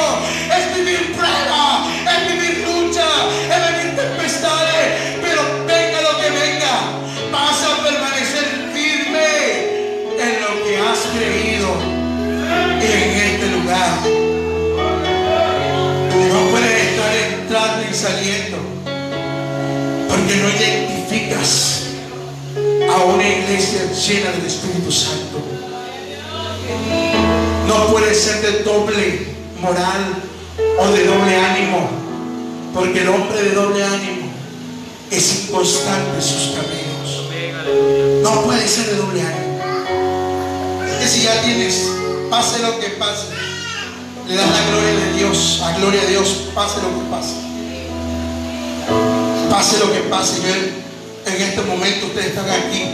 [0.57, 3.07] es vivir prueba, es vivir lucha,
[3.49, 5.17] es vivir tempestades.
[5.21, 6.73] Pero venga lo que venga,
[7.31, 9.29] vas a permanecer firme
[10.19, 11.69] en lo que has creído
[12.81, 13.91] en este lugar.
[16.31, 18.57] No puedes estar entrando y saliendo
[20.07, 21.83] porque no identificas
[22.89, 25.20] a una iglesia llena del Espíritu Santo.
[27.91, 30.23] Puede ser de doble moral
[30.79, 31.89] o de doble ánimo,
[32.73, 34.31] porque el hombre de doble ánimo
[35.11, 38.23] es inconstante en sus caminos.
[38.23, 39.59] No puede ser de doble ánimo.
[40.89, 41.85] Es que si ya tienes,
[42.29, 43.25] pase lo que pase,
[44.25, 47.33] le das la gloria de Dios, a gloria a Dios, pase lo que pase.
[49.49, 50.41] Pase lo que pase.
[50.41, 52.85] Yo en, este momento ustedes están aquí.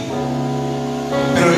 [1.34, 1.52] Pero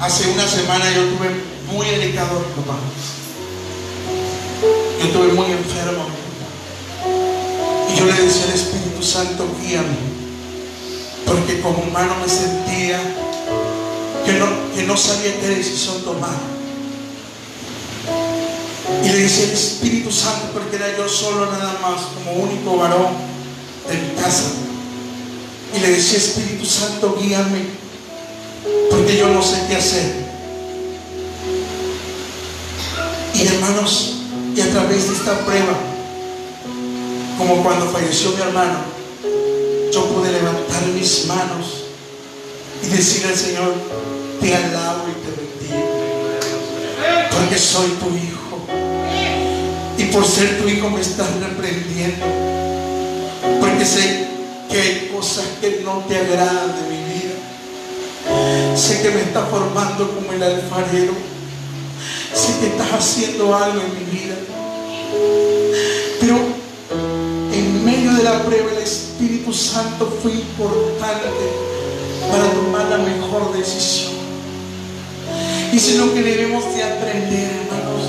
[0.00, 2.78] hace una semana yo estuve muy delicado, papá.
[5.00, 6.06] Yo estuve muy enfermo.
[7.90, 10.18] Y yo le decía al Espíritu Santo, guíame
[11.28, 13.00] porque como humano me sentía
[14.24, 16.36] que no, que no sabía qué decisión tomar.
[19.04, 23.12] Y le decía al Espíritu Santo, porque era yo solo nada más, como único varón
[23.88, 24.44] de mi casa.
[25.76, 27.62] Y le decía, Espíritu Santo, guíame,
[28.90, 30.27] porque yo no sé qué hacer.
[33.38, 34.14] Y hermanos,
[34.56, 35.78] y a través de esta prueba,
[37.38, 38.80] como cuando falleció mi hermano,
[39.92, 41.84] yo pude levantar mis manos
[42.82, 43.74] y decirle al Señor,
[44.40, 45.88] te alabo y te bendigo,
[47.30, 48.58] porque soy tu hijo.
[49.96, 52.26] Y por ser tu hijo me estás reprendiendo,
[53.60, 54.26] porque sé
[54.68, 58.76] que hay cosas que no te agradan de mi vida.
[58.76, 61.37] Sé que me está formando como el alfarero.
[62.34, 64.36] Sé que estás haciendo algo en mi vida.
[66.20, 66.36] Pero
[67.52, 71.28] en medio de la prueba el Espíritu Santo fue importante
[72.30, 74.12] para tomar la mejor decisión.
[75.72, 78.02] Y eso es lo que debemos de aprender, hermanos.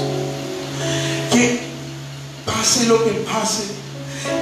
[1.32, 1.60] Que
[2.46, 3.64] pase lo que pase,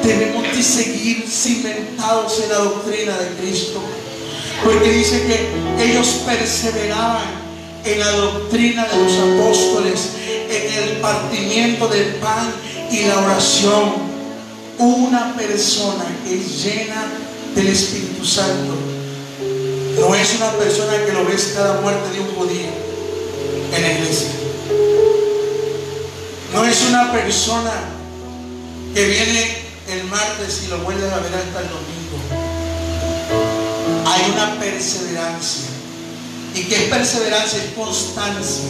[0.04, 3.82] debemos de seguir cimentados en la doctrina de Cristo.
[4.64, 7.47] Porque dice que ellos perseveraban
[7.84, 10.10] en la doctrina de los apóstoles,
[10.50, 12.54] en el partimiento del pan
[12.92, 14.08] y la oración.
[14.80, 17.06] Una persona que es llena
[17.56, 18.76] del Espíritu Santo
[20.00, 22.70] no es una persona que lo ves cada muerte de un judío
[23.76, 24.30] en la iglesia.
[26.54, 27.74] No es una persona
[28.94, 29.58] que viene
[29.90, 32.18] el martes y lo vuelve a ver hasta el domingo.
[34.06, 35.67] Hay una perseverancia.
[36.58, 37.64] ¿Y qué es perseverancia?
[37.64, 38.66] Es constancia.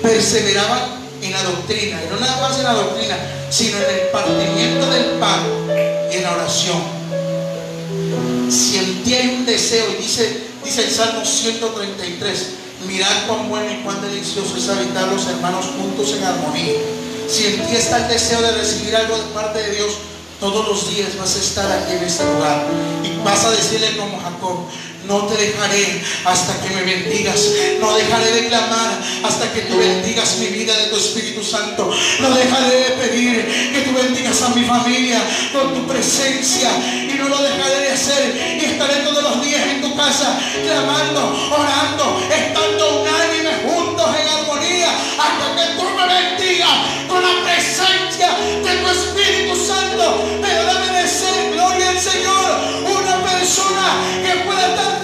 [0.00, 3.16] Perseveraban en la doctrina, y no nada más en la doctrina,
[3.50, 5.40] sino en el partimiento del pan
[6.12, 6.80] y en la oración.
[8.48, 12.46] Si en ti hay un deseo, y dice, dice el Salmo 133,
[12.86, 16.74] mirad cuán bueno y cuán delicioso es habitar los hermanos juntos en armonía.
[17.28, 19.90] Si en ti está el deseo de recibir algo de parte de Dios,
[20.38, 22.64] todos los días vas a estar aquí en este lugar
[23.02, 24.68] y vas a decirle como Jacob,
[25.08, 27.50] no te dejaré hasta que me bendigas.
[27.80, 31.90] No dejaré de clamar hasta que tú bendigas mi vida de tu Espíritu Santo.
[32.20, 35.20] No dejaré de pedir que tú bendigas a mi familia
[35.52, 36.70] con tu presencia.
[37.08, 38.58] Y no lo dejaré de hacer.
[38.60, 44.88] Y estaré todos los días en tu casa clamando, orando, estando unánime juntos en armonía
[45.18, 48.28] hasta que tú me bendigas con la presencia
[48.62, 50.22] de tu Espíritu Santo.
[50.42, 52.48] Pero debe de ser, gloria al Señor,
[52.84, 54.97] una persona que pueda estar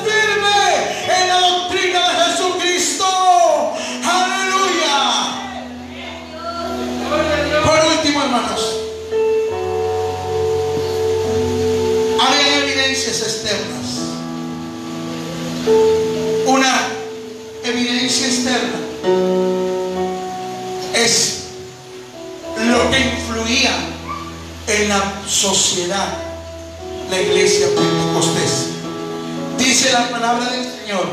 [13.23, 14.15] externas.
[16.47, 16.89] Una
[17.63, 18.79] evidencia externa
[20.95, 21.45] es
[22.57, 23.73] lo que influía
[24.67, 26.09] en la sociedad,
[27.11, 28.69] la iglesia pentecostés.
[29.59, 31.07] Dice la palabra del Señor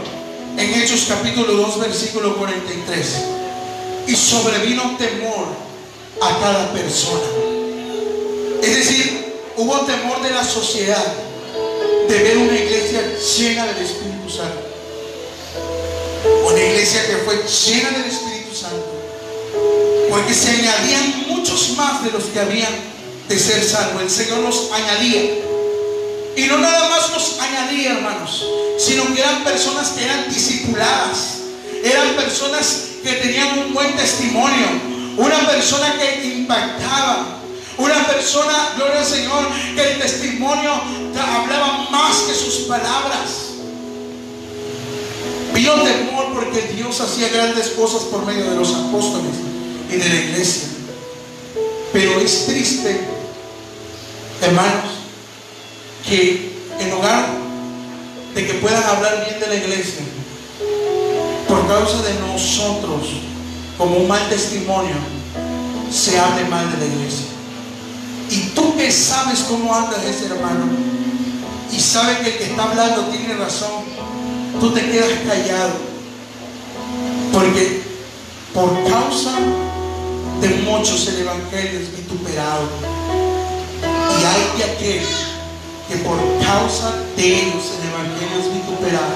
[0.57, 3.07] en Hechos capítulo 2, versículo 43.
[4.07, 5.47] Y sobrevino temor
[6.21, 7.21] a cada persona.
[8.61, 11.30] Es decir, hubo temor de la sociedad
[12.07, 13.01] de ver una iglesia
[13.37, 14.61] llena del Espíritu Santo.
[16.45, 18.85] Una iglesia que fue llena del Espíritu Santo.
[20.09, 22.73] Porque se añadían muchos más de los que habían
[23.29, 24.01] de ser salvos.
[24.01, 25.21] El Señor los añadía.
[26.35, 28.45] Y no nada más los añadía, hermanos,
[28.77, 31.39] sino que eran personas que eran discipuladas.
[31.83, 34.67] Eran personas que tenían un buen testimonio.
[35.17, 37.40] Una persona que impactaba.
[37.81, 40.71] Una persona, gloria al Señor, que el testimonio
[41.19, 43.55] hablaba más que sus palabras.
[45.55, 49.33] Vio temor porque Dios hacía grandes cosas por medio de los apóstoles
[49.89, 50.69] y de la iglesia.
[51.91, 53.01] Pero es triste,
[54.43, 54.91] hermanos,
[56.07, 57.29] que en lugar
[58.35, 60.03] de que puedan hablar bien de la iglesia,
[61.47, 63.07] por causa de nosotros,
[63.75, 64.93] como un mal testimonio,
[65.91, 67.30] se hable mal de la iglesia.
[68.31, 70.65] Y tú que sabes cómo anda ese hermano,
[71.69, 73.83] y sabe que el que está hablando tiene razón,
[74.59, 75.73] tú te quedas callado.
[77.33, 77.81] Porque
[78.53, 79.31] por causa
[80.39, 82.69] de muchos el Evangelio es vituperado.
[83.83, 85.05] Y hay de aquel
[85.89, 89.15] que por causa de ellos el Evangelio es vituperado.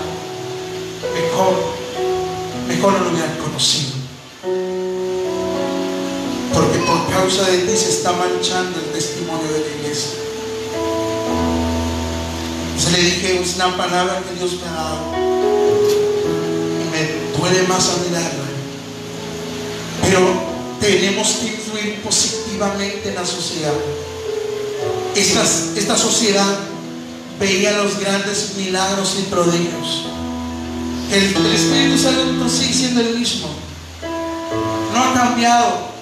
[1.13, 1.55] Mejor,
[2.67, 4.04] mejor no lo hubieran conocido.
[7.15, 10.11] Causa de ti se está manchando el testimonio de la iglesia.
[12.77, 14.99] Se le dije, es una palabra que Dios me ha dado.
[16.81, 18.43] Y me duele más a mirarla.
[20.03, 20.19] Pero
[20.81, 23.73] tenemos que influir positivamente en la sociedad.
[25.15, 26.59] Estas, esta sociedad
[27.39, 30.05] veía los grandes milagros y prodigios.
[31.11, 33.47] El Espíritu Santo sigue siendo el mismo.
[34.93, 35.94] No ha cambiado.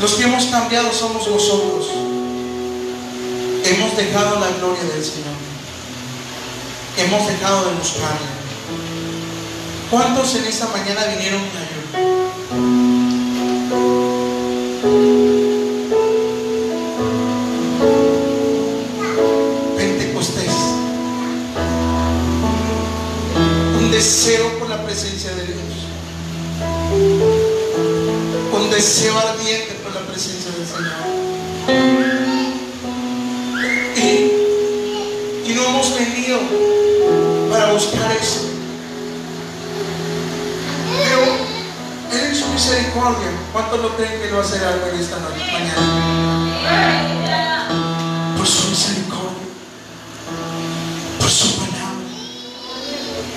[0.00, 1.88] Los que hemos cambiado somos nosotros.
[3.64, 5.34] Hemos dejado la gloria del Señor.
[6.96, 8.40] Hemos dejado de buscarle.
[9.90, 11.80] ¿Cuántos en esta mañana vinieron a?
[19.76, 20.54] Pentecostés.
[23.78, 25.58] Un deseo por la presencia de Dios.
[28.54, 29.79] Un deseo ardiente
[30.20, 30.28] Y,
[35.54, 36.38] no hemos venido
[37.50, 38.50] para buscar eso.
[40.98, 41.20] Pero
[42.12, 45.74] Él en su misericordia, ¿cuántos lo creen que lo hacer algo en esta noche, mañana?
[48.36, 49.48] Por su misericordia,
[51.18, 52.04] por su palabra,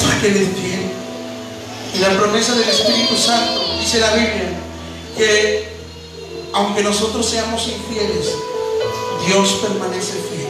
[0.02, 0.92] para que le fiel.
[1.96, 4.50] Y la promesa del Espíritu Santo, dice la Biblia,
[5.16, 5.73] que
[6.54, 8.36] aunque nosotros seamos infieles,
[9.26, 10.48] Dios permanece fiel.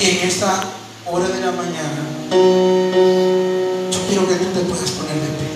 [0.00, 0.64] Y en esta
[1.06, 2.02] hora de la mañana,
[3.90, 5.50] yo quiero que tú te puedas poner de pie.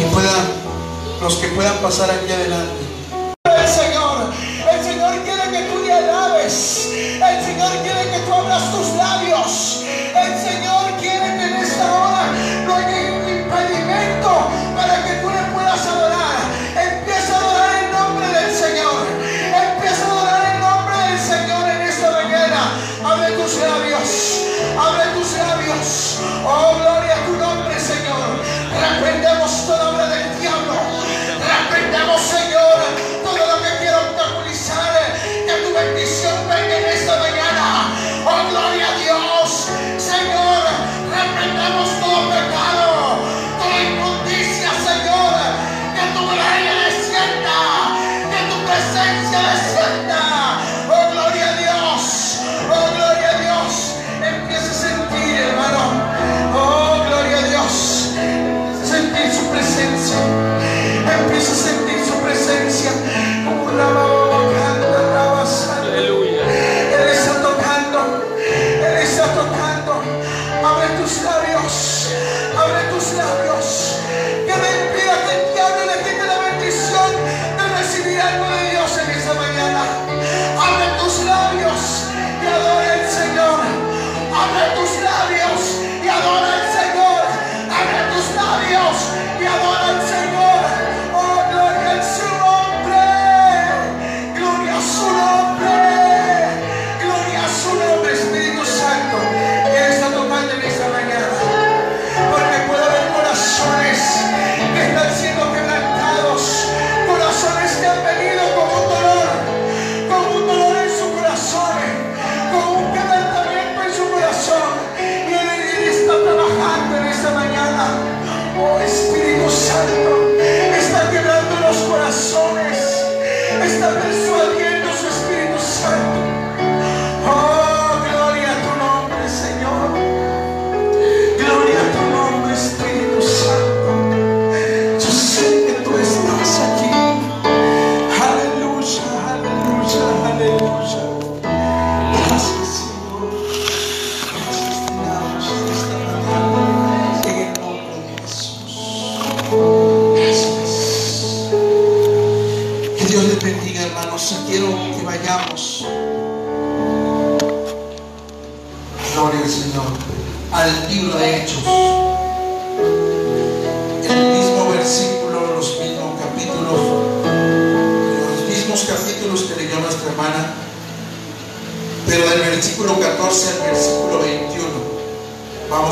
[0.00, 0.46] Y puedan,
[1.22, 2.91] los que puedan pasar aquí adelante.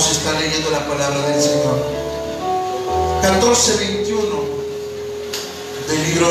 [0.01, 1.77] Vamos estar leyendo la palabra del Señor.
[3.21, 4.27] 14, 21
[5.89, 6.27] del libro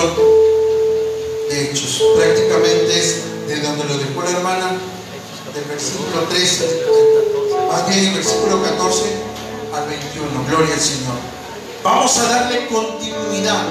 [1.52, 2.02] de Hechos.
[2.18, 4.72] Prácticamente es de donde lo dejó la hermana,
[5.54, 6.82] del versículo 13,
[7.70, 9.04] más bien el versículo 14
[9.76, 10.46] al 21.
[10.48, 11.20] Gloria al Señor.
[11.84, 13.68] Vamos a darle continuidad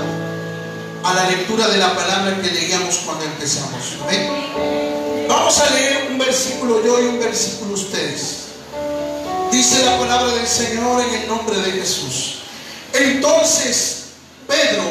[1.03, 3.97] a la lectura de la palabra que leíamos cuando empezamos.
[5.29, 8.48] Vamos a leer un versículo yo y un versículo ustedes.
[9.59, 12.35] Dice la palabra del Señor en el nombre de Jesús.
[12.93, 14.05] Entonces
[14.47, 14.85] Pedro,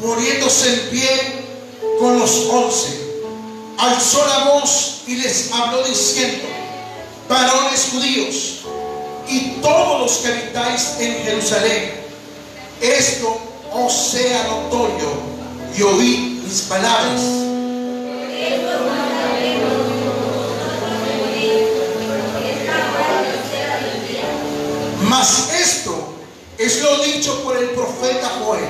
[0.00, 1.44] poniéndose en pie
[2.00, 2.88] con los once,
[3.76, 6.42] alzó la voz y les habló diciendo,
[7.28, 8.60] varones judíos
[9.28, 11.92] y todos los que habitáis en Jerusalén,
[12.80, 13.38] esto
[13.74, 15.12] os sea notorio
[15.76, 17.20] y oíd mis palabras.
[26.64, 28.62] Es lo dicho por el profeta Joel.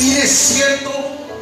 [0.00, 0.90] Y de cierto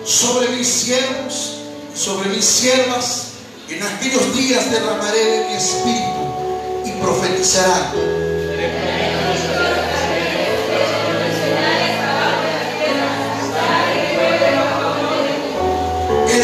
[0.04, 1.60] sobre mis siervos,
[1.94, 3.28] sobre mis siervas,
[3.70, 9.07] en aquellos días derramaré de mi espíritu y profetizarán.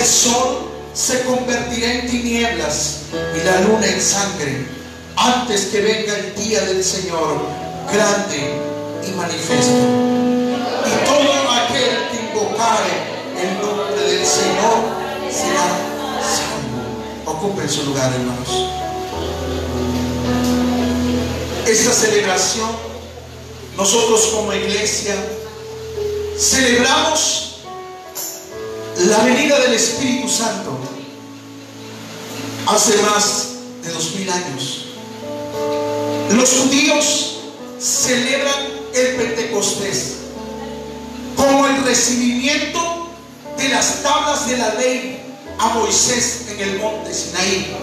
[0.05, 0.59] El sol
[0.93, 4.67] se convertirá en tinieblas y la luna en sangre
[5.17, 7.39] antes que venga el día del Señor
[7.91, 8.61] grande
[9.09, 9.73] y manifiesto.
[10.85, 12.93] Y todo aquel que invocare
[13.41, 14.77] el nombre del Señor
[15.33, 15.69] será
[16.21, 17.39] salvo.
[17.39, 18.69] Ocupen su lugar, hermanos.
[21.67, 22.69] Esta celebración,
[23.79, 25.17] nosotros como iglesia,
[26.39, 27.54] celebramos
[28.99, 30.79] la venida del Espíritu Santo
[32.67, 33.49] hace más
[33.83, 34.87] de dos mil años.
[36.31, 37.39] Los judíos
[37.79, 38.55] celebran
[38.95, 40.15] el Pentecostés
[41.37, 43.09] como el recibimiento
[43.59, 45.21] de las tablas de la ley
[45.59, 47.77] a Moisés en el monte Sinaí.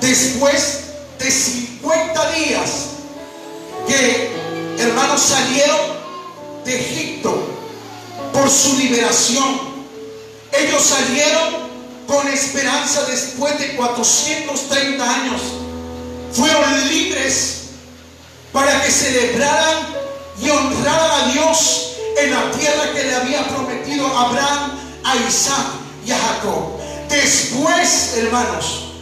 [0.00, 0.80] Después
[1.18, 2.70] de 50 días
[3.86, 4.30] que
[4.78, 5.80] hermanos salieron
[6.64, 7.36] de Egipto
[8.32, 9.75] por su liberación
[10.58, 11.66] ellos salieron
[12.06, 15.40] con esperanza después de 430 años.
[16.32, 17.62] Fueron libres
[18.52, 19.86] para que celebraran
[20.40, 25.66] y honraran a Dios en la tierra que le había prometido a Abraham, a Isaac
[26.06, 26.78] y a Jacob.
[27.08, 28.92] Después, hermanos,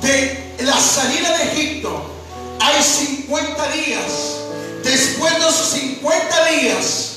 [0.00, 2.10] de la salida de Egipto,
[2.60, 4.02] hay 50 días.
[4.82, 7.11] Después de esos 50 días,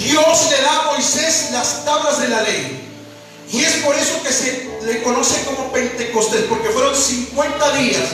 [0.00, 2.88] Dios le da a Moisés las tablas de la ley.
[3.52, 8.04] Y es por eso que se le conoce como Pentecostés, porque fueron 50 días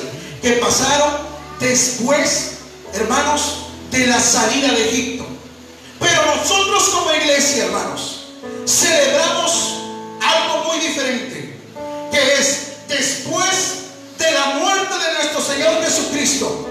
[0.42, 1.12] que pasaron
[1.60, 2.54] después,
[2.92, 5.26] hermanos, de la salida de Egipto.
[6.00, 8.26] Pero nosotros como iglesia, hermanos,
[8.66, 9.74] celebramos
[10.20, 11.56] algo muy diferente,
[12.10, 13.76] que es después
[14.18, 16.68] de la muerte de nuestro Señor Jesucristo.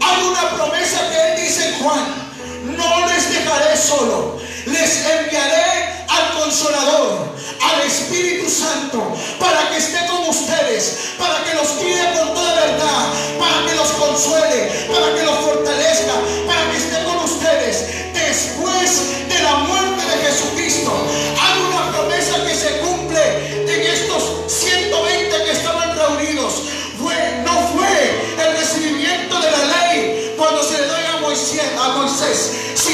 [0.00, 2.29] Hay una promesa que Él dice en Juan,
[2.64, 10.28] no les dejaré solo, les enviaré al consolador, al Espíritu Santo, para que esté con
[10.28, 13.06] ustedes, para que los guíe con toda verdad,
[13.38, 16.14] para que los consuele, para que los fortalezca,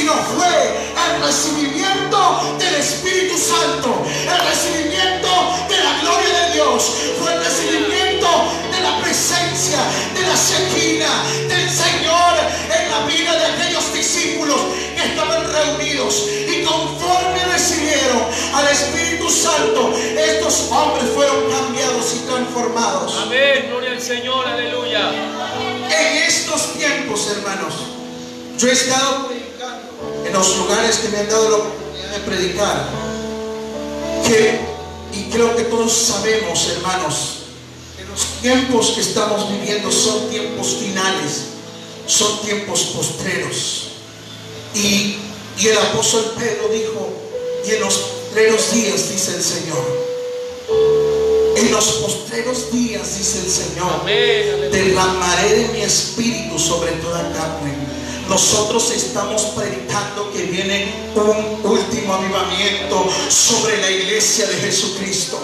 [0.07, 5.29] sino fue el recibimiento del Espíritu Santo, el recibimiento
[5.69, 8.29] de la gloria de Dios, fue el recibimiento
[8.71, 9.79] de la presencia,
[10.15, 11.09] de la sequina
[11.49, 12.35] del Señor
[12.71, 14.61] en la vida de aquellos discípulos
[14.95, 18.23] que estaban reunidos y conforme recibieron
[18.55, 23.13] al Espíritu Santo, estos hombres fueron cambiados y transformados.
[23.25, 25.11] Amén, gloria al Señor, aleluya.
[25.11, 27.75] En estos tiempos, hermanos,
[28.57, 29.46] yo he estado
[30.27, 32.89] en los lugares que me han dado la oportunidad de predicar,
[34.27, 34.61] que,
[35.13, 37.15] y creo que todos sabemos, hermanos,
[37.97, 41.45] que los tiempos que estamos viviendo son tiempos finales,
[42.07, 43.89] son tiempos postreros.
[44.75, 45.17] Y,
[45.59, 47.09] y el apóstol Pedro dijo,
[47.67, 50.07] y en los postreros días, dice el Señor,
[51.57, 57.96] en los postreros días, dice el Señor, Amén, derramaré de mi espíritu sobre toda carne.
[58.29, 65.41] Nosotros estamos predicando que viene un último avivamiento sobre la iglesia de Jesucristo.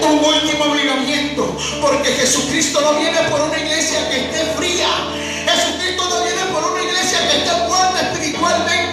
[0.00, 4.88] Un último avivamiento, porque Jesucristo no viene por una iglesia que esté fría.
[5.44, 8.83] Jesucristo no viene por una iglesia que esté muerta espiritualmente.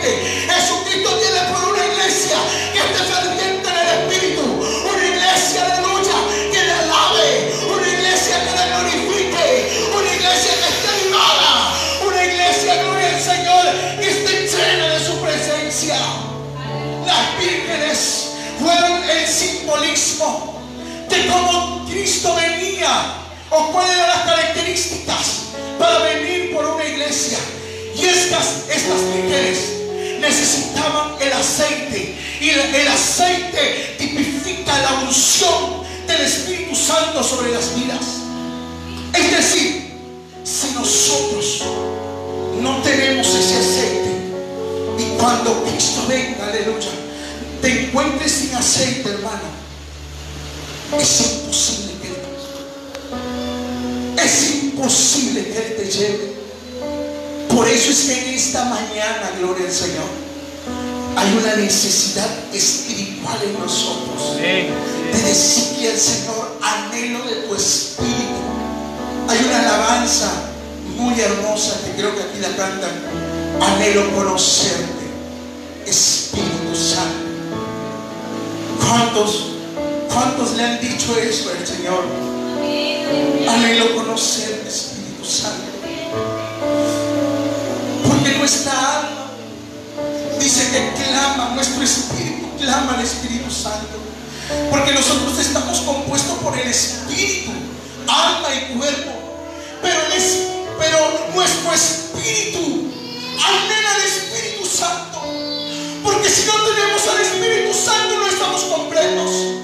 [20.22, 20.62] Simbolismo
[21.10, 23.14] de cómo Cristo venía
[23.50, 25.26] o cuáles eran las características
[25.78, 27.38] para venir por una iglesia.
[27.96, 29.60] Y estas, estas vírgenes
[30.20, 32.18] necesitaban el aceite.
[32.40, 38.06] Y el, el aceite tipifica la unción del Espíritu Santo sobre las vidas.
[39.14, 39.92] Es decir,
[40.44, 41.64] si nosotros
[42.62, 44.12] no tenemos ese aceite
[44.98, 46.90] y cuando Cristo venga, aleluya,
[47.62, 49.61] te encuentres sin aceite, hermano,
[51.00, 52.16] es imposible que Él,
[54.24, 56.32] es imposible que Él te lleve.
[57.50, 60.08] Por eso es que en esta mañana, gloria al Señor,
[61.16, 64.72] hay una necesidad espiritual en nosotros de
[65.12, 68.42] decirle al Señor, anhelo de tu espíritu.
[69.28, 70.32] Hay una alabanza
[70.98, 72.92] muy hermosa que creo que aquí la cantan.
[73.62, 75.12] Anhelo conocerte,
[75.86, 77.32] Espíritu Santo.
[78.80, 79.52] ¿Cuántos,
[80.14, 82.06] cuántos le han dicho eso al Señor?
[83.50, 85.72] Anhelo conocerte, Espíritu Santo.
[88.08, 89.32] Porque nuestra alma
[90.40, 94.00] dice que clama, nuestro espíritu clama al Espíritu Santo.
[94.70, 97.52] Porque nosotros estamos compuestos por el espíritu,
[98.08, 99.12] alma y cuerpo.
[99.82, 100.00] Pero,
[100.78, 100.98] pero
[101.34, 102.92] nuestro espíritu
[103.38, 105.22] anhela al Espíritu Santo.
[106.04, 109.62] Porque si no tenemos al Espíritu Santo no estamos completos.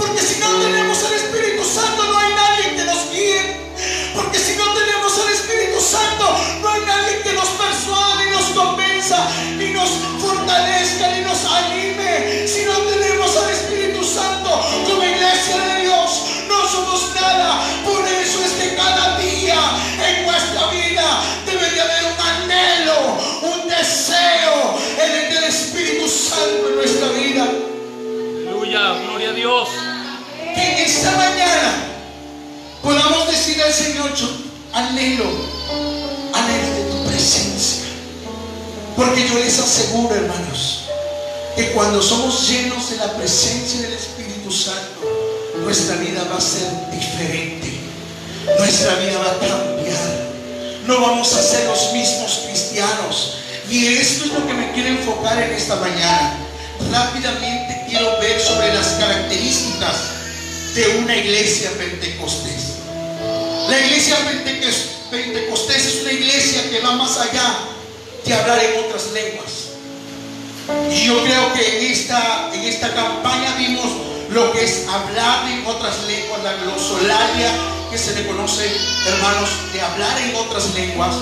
[0.00, 3.56] Porque si no tenemos al Espíritu Santo no hay nadie que nos guíe.
[4.14, 6.24] Porque si no tenemos al Espíritu Santo
[6.62, 9.28] no hay nadie que nos persuada ni nos convenza,
[31.00, 31.72] Esta mañana
[32.82, 34.28] podamos decir al Señor, yo
[34.74, 35.24] anhelo,
[36.34, 37.86] anhelo de tu presencia.
[38.94, 40.82] Porque yo les aseguro, hermanos,
[41.56, 45.00] que cuando somos llenos de la presencia del Espíritu Santo,
[45.64, 47.80] nuestra vida va a ser diferente.
[48.58, 50.28] Nuestra vida va a cambiar.
[50.86, 53.36] No vamos a ser los mismos cristianos.
[53.70, 56.36] Y esto es lo que me quiero enfocar en esta mañana.
[56.92, 60.09] Rápidamente quiero ver sobre las características
[60.74, 62.76] de una iglesia pentecostés.
[63.68, 67.58] La iglesia pentecos- pentecostés es una iglesia que va más allá
[68.24, 69.50] de hablar en otras lenguas.
[70.92, 73.86] Y yo creo que en esta, en esta campaña vimos
[74.30, 77.50] lo que es hablar en otras lenguas, la glosolalia
[77.90, 78.70] que se le conoce,
[79.06, 81.16] hermanos, de hablar en otras lenguas.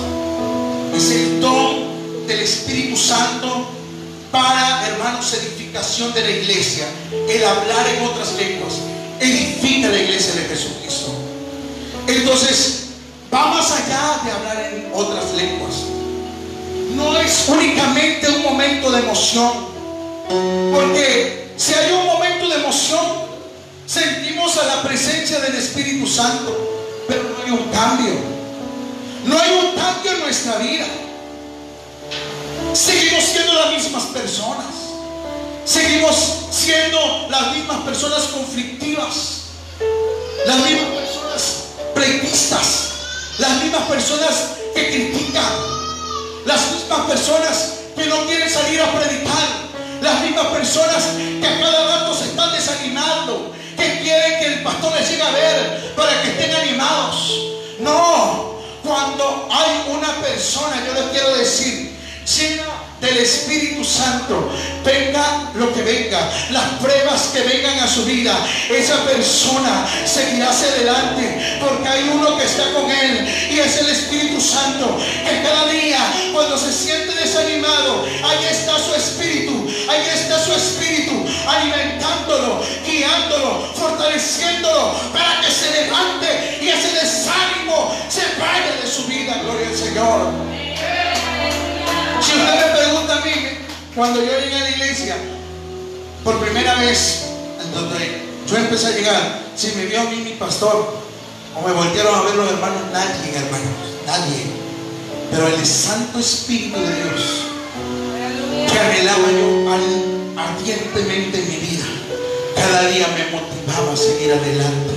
[0.95, 3.67] Es el don del Espíritu Santo
[4.31, 6.85] para, hermanos, edificación de la iglesia.
[7.27, 8.73] El hablar en otras lenguas
[9.19, 11.13] edifica la iglesia de Jesucristo.
[12.07, 12.85] Entonces,
[13.33, 15.75] va más allá de hablar en otras lenguas.
[16.95, 19.51] No es únicamente un momento de emoción,
[20.73, 23.05] porque si hay un momento de emoción,
[23.85, 28.13] sentimos a la presencia del Espíritu Santo, pero no hay un cambio.
[29.25, 30.85] No hay un cambio en nuestra vida.
[32.73, 34.88] Seguimos siendo las mismas personas.
[35.65, 36.15] Seguimos
[36.51, 39.41] siendo las mismas personas conflictivas.
[40.45, 42.91] Las mismas personas pleitistas.
[43.37, 45.53] Las mismas personas que critican.
[46.45, 49.69] Las mismas personas que no quieren salir a predicar.
[50.01, 51.03] Las mismas personas
[51.39, 53.53] que a cada rato se están desanimando.
[53.77, 57.49] Que quieren que el pastor les llegue a ver para que estén animados.
[57.79, 61.98] No, cuando hay una persona, yo les quiero decir,
[62.37, 64.51] llena del Espíritu Santo,
[64.83, 66.19] venga lo que venga,
[66.51, 68.37] las pruebas que vengan a su vida,
[68.69, 73.89] esa persona seguirá hacia adelante porque hay uno que está con él y es el
[73.89, 75.99] Espíritu Santo que cada día
[76.33, 84.93] cuando se siente desanimado, ahí está su espíritu, ahí está su espíritu alimentándolo, guiándolo, fortaleciéndolo
[85.13, 90.68] para que se levante y ese desánimo se vaya de su vida, gloria al Señor.
[92.29, 93.31] Si usted me pregunta a mí,
[93.95, 95.17] cuando yo llegué a la iglesia,
[96.23, 97.25] por primera vez,
[97.59, 100.93] en donde yo empecé a llegar, si me vio a mí mi pastor,
[101.55, 103.73] o me voltearon a ver los hermanos, nadie, hermanos,
[104.05, 104.43] nadie.
[105.31, 107.45] Pero el Santo Espíritu de Dios,
[108.71, 111.85] que anhelaba yo ardientemente en mi vida,
[112.55, 114.93] cada día me motivaba a seguir adelante.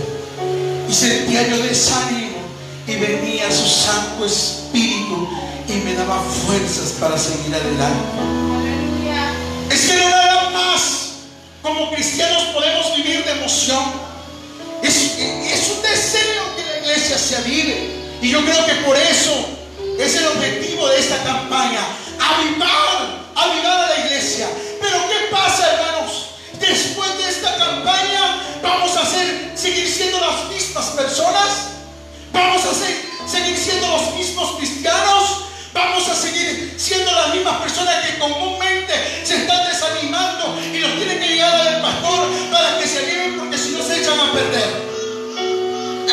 [0.87, 2.43] Y sentía yo desánimo
[2.87, 5.29] y venía su Santo Espíritu
[5.69, 8.19] y me daba fuerzas para seguir adelante.
[9.71, 11.13] Es que no nada más
[11.63, 13.83] como cristianos podemos vivir de emoción.
[14.83, 17.91] Es, un deseo que la iglesia se avive.
[18.21, 19.33] Y yo creo que por eso
[19.99, 21.81] es el objetivo de esta campaña.
[22.19, 24.49] Avivar avivar a la iglesia.
[24.81, 26.27] Pero ¿qué pasa, hermanos?
[26.59, 31.49] Después de esta campaña, ¿vamos a ser, seguir siendo las mismas personas?
[32.33, 35.52] ¿Vamos a ser, seguir siendo los mismos cristianos?
[35.75, 38.93] Vamos a seguir siendo las mismas personas que comúnmente
[39.25, 43.57] se están desanimando y los tienen que llegar al pastor para que se animen porque
[43.57, 44.93] si no se echan a perder.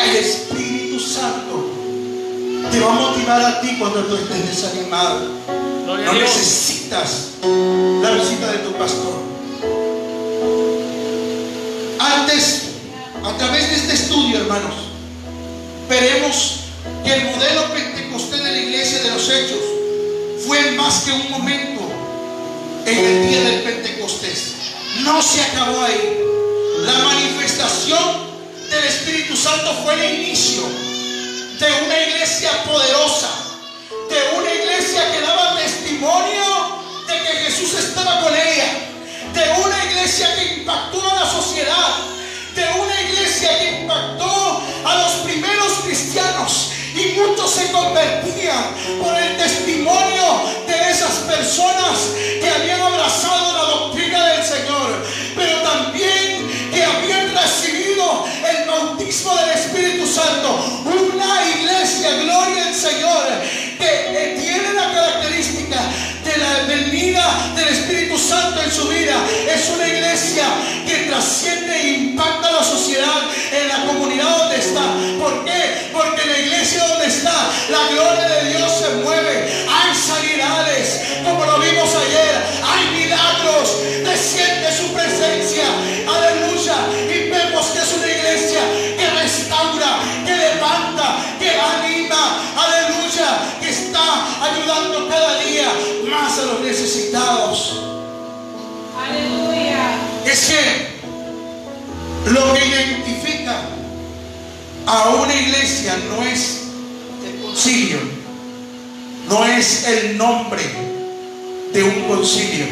[0.02, 1.70] El Espíritu Santo
[2.70, 5.28] te va a motivar a ti cuando tú estés desanimado.
[5.86, 9.20] No necesitas la visita de tu pastor.
[11.98, 12.62] Antes,
[13.22, 14.74] a través de este estudio, hermanos,
[15.88, 16.60] veremos
[17.04, 19.60] que el modelo pentecostés de la iglesia de los hechos
[20.46, 21.82] fue más que un momento
[22.86, 24.54] en el día del Pentecostés.
[25.02, 26.18] No se acabó ahí.
[26.80, 28.30] La manifestación
[28.70, 33.28] del Espíritu Santo fue el inicio de una iglesia poderosa,
[34.08, 38.88] de una iglesia que daba testimonio de que Jesús estaba con ella,
[39.34, 41.96] de una iglesia que impactó a la sociedad,
[42.54, 46.70] de una iglesia que impactó a los primeros cristianos
[47.00, 51.98] y muchos se convertían por el testimonio de esas personas
[52.40, 59.50] que habían abrazado la doctrina del Señor, pero también que habían recibido el bautismo del
[59.50, 60.82] Espíritu Santo.
[60.84, 63.24] Una iglesia, gloria al Señor,
[63.78, 65.80] que eh, tiene la característica
[66.24, 69.14] de la venida del Espíritu Santo en su vida.
[69.48, 70.44] Es una iglesia
[70.86, 73.22] que trasciende e impacta la sociedad
[73.52, 74.82] en la comunidad donde está.
[100.30, 103.62] Es que lo que identifica
[104.86, 106.60] a una iglesia no es
[107.26, 107.98] el concilio,
[109.28, 110.62] no es el nombre
[111.72, 112.66] de un concilio.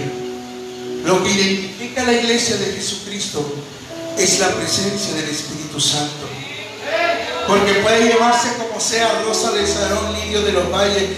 [1.04, 3.44] Lo que identifica a la iglesia de Jesucristo
[4.16, 6.28] es la presencia del Espíritu Santo.
[7.48, 11.08] Porque puede llevarse como sea Rosa de Sarón, Lirio de los Valles,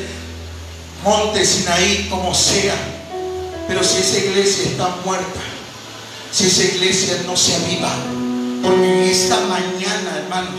[1.04, 2.76] Monte Sinaí, como sea.
[3.68, 5.40] Pero si esa iglesia está muerta,
[6.32, 7.92] si esa iglesia no se aviva,
[8.62, 10.54] porque esta mañana, hermanos,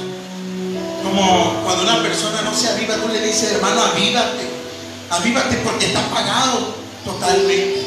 [1.03, 4.47] como cuando una persona no se aviva, tú le dices, hermano, avívate,
[5.09, 7.86] avívate porque está apagado totalmente.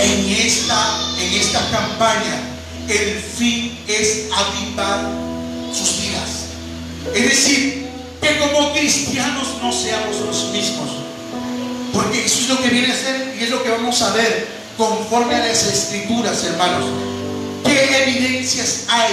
[0.00, 2.40] En esta, en esta campaña,
[2.88, 5.08] el fin es avivar
[5.72, 6.28] sus vidas.
[7.14, 7.88] Es decir,
[8.20, 10.88] que como cristianos no seamos los mismos.
[11.92, 14.57] Porque eso es lo que viene a ser y es lo que vamos a ver
[14.78, 16.84] conforme a las escrituras, hermanos.
[17.64, 19.12] ¿Qué evidencias hay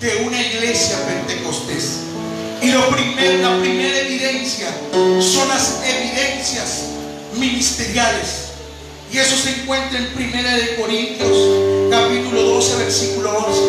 [0.00, 2.00] de una iglesia pentecostés?
[2.60, 6.82] Y lo la primera evidencia son las evidencias
[7.36, 8.48] ministeriales.
[9.12, 13.60] Y eso se encuentra en Primera de Corintios, capítulo 12, versículo 11.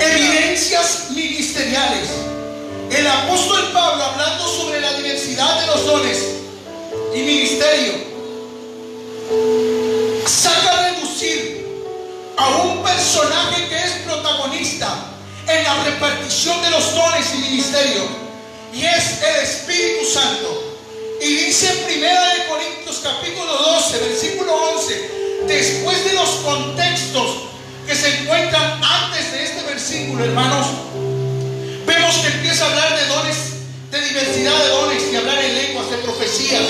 [0.00, 2.33] Evidencias ministeriales.
[2.94, 6.18] El apóstol Pablo, hablando sobre la diversidad de los dones
[7.12, 7.92] y ministerio,
[10.24, 11.66] saca a reducir
[12.36, 14.96] a un personaje que es protagonista
[15.48, 18.06] en la repartición de los dones y ministerio,
[18.72, 20.76] y es el Espíritu Santo.
[21.20, 25.10] Y dice en Primera de Corintios capítulo 12, versículo 11,
[25.48, 27.38] después de los contextos
[27.88, 30.66] que se encuentran antes de este versículo, hermanos,
[31.96, 33.36] vemos que empieza a hablar de dones,
[33.90, 36.62] de diversidad de dones, y hablar en lenguas, de profecías,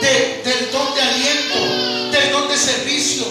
[0.00, 3.24] de- del don de aliento, del don de servicio.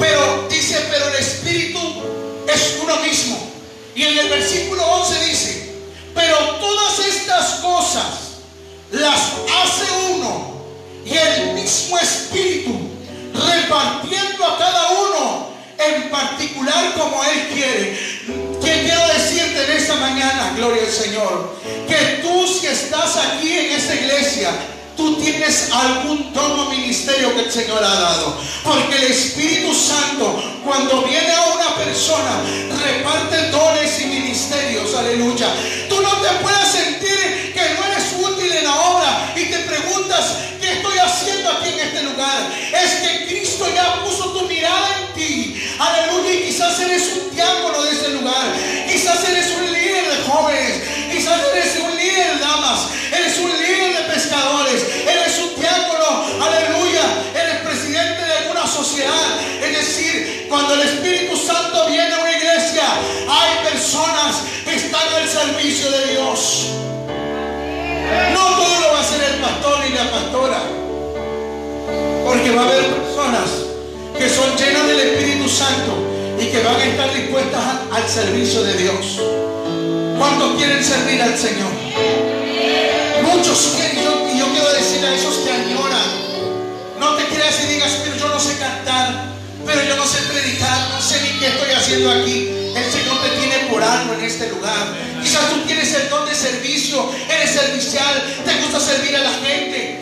[0.00, 1.78] Pero dice, pero el Espíritu
[2.52, 3.38] es uno mismo.
[3.94, 5.72] Y en el versículo 11 dice,
[6.14, 8.04] pero todas estas cosas
[8.90, 9.18] las
[9.62, 10.62] hace uno
[11.04, 12.72] y el mismo Espíritu,
[13.34, 18.11] repartiendo a cada uno en particular como Él quiere.
[18.24, 21.58] ¿Qué quiero decirte en esta mañana, gloria al Señor?
[21.88, 24.50] Que tú si estás aquí en esta iglesia,
[24.96, 28.36] tú tienes algún don o ministerio que el Señor ha dado.
[28.62, 32.42] Porque el Espíritu Santo, cuando viene a una persona,
[32.84, 34.94] reparte dones y ministerios.
[34.94, 35.48] Aleluya.
[35.88, 40.36] Tú no te puedes sentir que no eres útil en la obra y te preguntas,
[40.60, 42.51] ¿qué estoy haciendo aquí en este lugar?
[77.34, 79.18] Al servicio de Dios.
[80.18, 81.70] ¿Cuántos quieren servir al Señor?
[83.22, 86.10] Muchos quieren, yo, y yo quiero decir a esos que añoran,
[87.00, 89.32] no te creas y digas, pero yo no sé cantar,
[89.64, 92.50] pero yo no sé predicar, no sé ni qué estoy haciendo aquí.
[92.76, 94.94] El Señor te tiene por algo en este lugar.
[95.22, 100.01] Quizás tú tienes el don de servicio, eres servicial, te gusta servir a la gente.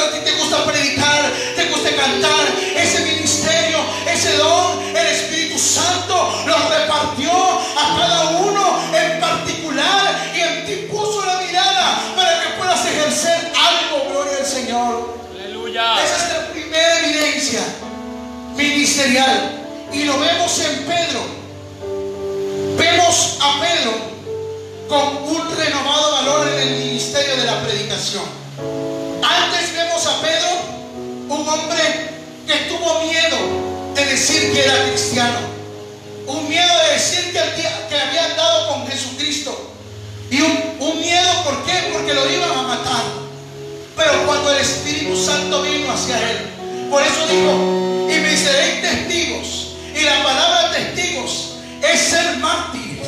[0.00, 2.46] A ti te gusta predicar, te gusta cantar.
[2.74, 10.40] Ese ministerio, ese don, el Espíritu Santo lo repartió a cada uno en particular y
[10.40, 15.14] en ti puso la mirada para que puedas ejercer algo, gloria al Señor.
[15.34, 16.02] Aleluya.
[16.02, 17.60] Esa es la primera evidencia
[18.56, 19.56] ministerial.
[19.92, 21.20] Y lo vemos en Pedro.
[22.78, 23.92] Vemos a Pedro
[24.88, 28.24] con un renovado valor en el ministerio de la predicación.
[29.22, 30.48] Antes vemos a Pedro,
[31.28, 32.10] un hombre
[32.46, 33.36] que tuvo miedo
[33.94, 35.38] de decir que era cristiano.
[36.26, 39.72] Un miedo de decir que, había- andado con Jesucristo.
[40.30, 41.90] Y un, un miedo, ¿por qué?
[41.92, 43.02] Porque lo iban a matar.
[43.96, 46.38] Pero cuando el Espíritu Santo vino hacia él,
[46.88, 49.66] por eso dijo, y me seréis testigos.
[49.94, 53.06] Y la palabra testigos es ser mártires,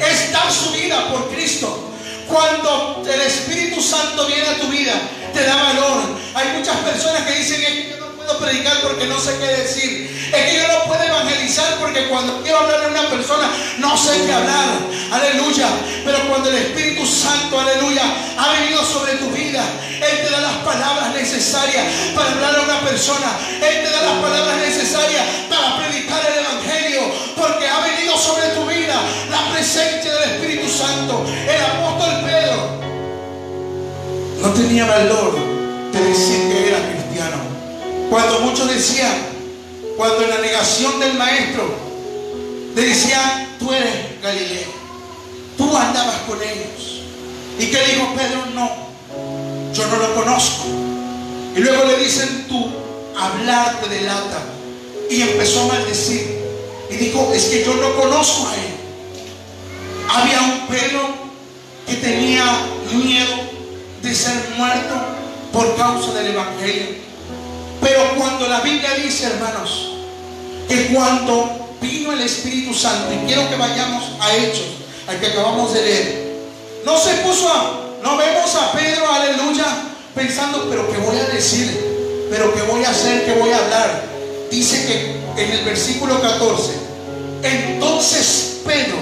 [0.00, 1.88] es dar su vida por Cristo.
[2.28, 4.92] Cuando el Espíritu Santo viene a tu vida,
[5.32, 6.18] te da valor.
[6.34, 9.46] Hay muchas personas que dicen, es que yo no puedo predicar porque no sé qué
[9.46, 10.30] decir.
[10.32, 14.24] Es que yo no puedo evangelizar porque cuando quiero hablar a una persona no sé
[14.26, 14.68] qué hablar.
[15.10, 15.68] Aleluya.
[16.04, 18.02] Pero cuando el Espíritu Santo, aleluya,
[18.38, 19.62] ha venido sobre tu vida,
[19.94, 23.38] Él te da las palabras necesarias para hablar a una persona.
[23.54, 26.29] Él te da las palabras necesarias para predicar
[34.60, 35.34] tenía valor
[35.92, 37.36] de decir que era cristiano.
[38.10, 39.14] Cuando muchos decían,
[39.96, 41.74] cuando en la negación del maestro,
[42.74, 44.68] le decían, tú eres Galileo,
[45.56, 47.02] tú andabas con ellos.
[47.58, 48.46] ¿Y qué dijo Pedro?
[48.54, 48.70] No,
[49.72, 50.64] yo no lo conozco.
[51.56, 52.70] Y luego le dicen, tú,
[53.18, 54.42] hablar te delata.
[55.10, 56.38] Y empezó a maldecir.
[56.90, 58.74] Y dijo, es que yo no conozco a él.
[60.08, 61.08] Había un Pedro
[61.86, 62.44] que tenía
[62.92, 63.59] miedo
[64.02, 64.94] de ser muerto
[65.52, 66.86] por causa del Evangelio.
[67.80, 69.92] Pero cuando la Biblia dice, hermanos,
[70.68, 74.66] que cuando vino el Espíritu Santo, y quiero que vayamos a Hechos,
[75.08, 76.30] al que acabamos de leer,
[76.84, 79.66] no se puso a, no vemos a Pedro, aleluya,
[80.14, 82.28] pensando, pero ¿qué voy a decir?
[82.30, 83.24] ¿Pero qué voy a hacer?
[83.24, 84.04] ¿Qué voy a hablar?
[84.50, 86.72] Dice que en el versículo 14,
[87.42, 88.98] entonces Pedro,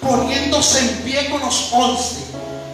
[0.00, 2.25] poniéndose en pie con los once,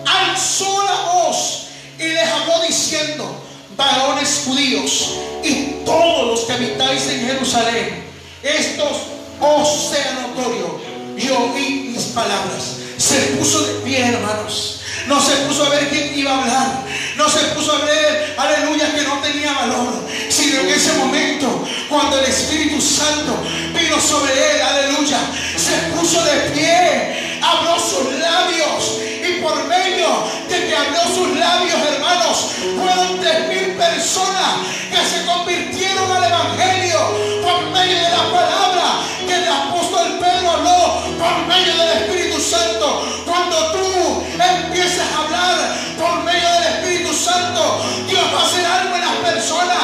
[0.04, 1.66] alzó la voz
[1.98, 3.42] y les habló diciendo,
[3.76, 8.04] varones judíos y todos los que habitáis en Jerusalén,
[8.42, 8.96] estos
[9.40, 10.80] os sea notorio
[11.16, 12.76] y oí mis palabras.
[12.96, 14.80] Se puso de pie, hermanos.
[15.06, 16.84] No se puso a ver quién iba a hablar.
[17.16, 20.08] No se puso a ver, aleluya, que no tenía valor.
[20.28, 23.36] Sino en ese momento, cuando el Espíritu Santo
[23.74, 25.18] vino sobre él, aleluya,
[25.56, 28.98] se puso de pie, abrió sus labios.
[29.42, 30.06] Por medio
[30.48, 36.98] de que abrió sus labios, hermanos, fueron tres mil personas que se convirtieron al Evangelio
[37.42, 43.02] por medio de la palabra que el apóstol Pedro habló, por medio del Espíritu Santo.
[43.26, 48.94] Cuando tú empieces a hablar por medio del Espíritu Santo, Dios va a hacer algo
[48.94, 49.82] en las personas.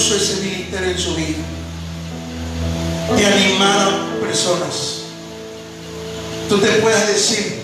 [0.00, 1.44] Puso ese ministerio en su vida.
[3.14, 5.02] De animar a personas.
[6.48, 7.60] Tú te puedes decir,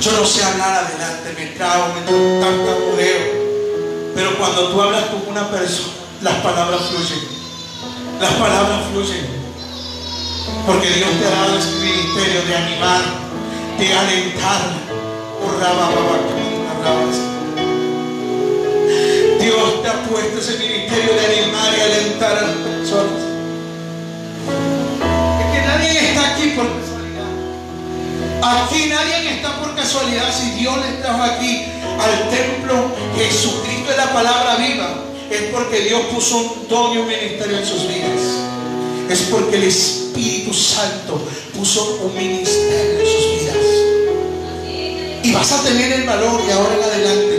[0.00, 3.40] yo no sé hablar adelante, me trago, me tartamudeo.
[4.14, 7.28] Pero cuando tú hablas con una persona, las palabras fluyen.
[8.18, 9.26] Las palabras fluyen.
[10.66, 13.02] Porque Dios te ha dado ese ministerio de animar,
[13.78, 14.60] de alentar.
[15.42, 17.29] Oh,
[19.40, 23.22] Dios te ha puesto ese ministerio de animar y alentar a las personas.
[25.40, 27.24] Es que nadie está aquí por casualidad.
[28.42, 30.30] Aquí nadie está por casualidad.
[30.30, 31.64] Si Dios les trajo aquí
[31.98, 35.04] al templo, Jesucristo es la palabra viva.
[35.30, 38.20] Es porque Dios puso un don y un ministerio en sus vidas.
[39.08, 41.18] es porque el Espíritu Santo
[41.56, 43.56] puso un ministerio en sus vidas.
[45.22, 47.29] Y vas a tener el valor de ahora en adelante.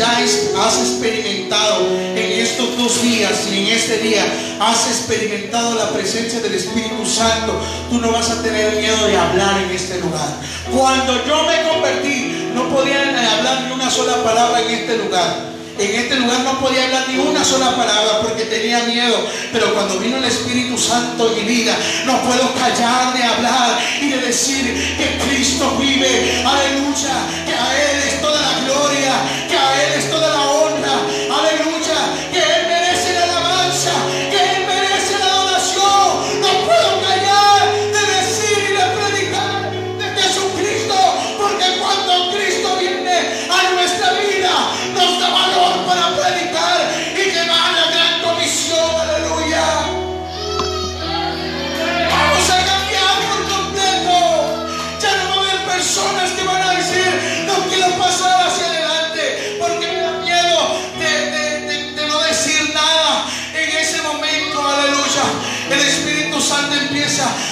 [0.00, 4.24] Ya has experimentado en estos dos días y en este día,
[4.58, 9.60] has experimentado la presencia del Espíritu Santo, tú no vas a tener miedo de hablar
[9.62, 10.40] en este lugar.
[10.74, 13.02] Cuando yo me convertí, no podía
[13.36, 15.49] hablar ni una sola palabra en este lugar.
[15.80, 19.16] En este lugar no podía hablar ni una sola palabra porque tenía miedo.
[19.50, 21.74] Pero cuando vino el Espíritu Santo mi vida,
[22.04, 26.44] no puedo callar de hablar y de decir que Cristo vive.
[26.44, 27.14] Aleluya.
[27.46, 29.12] Que a Él es toda la gloria.
[29.48, 30.79] Que a Él es toda la honra.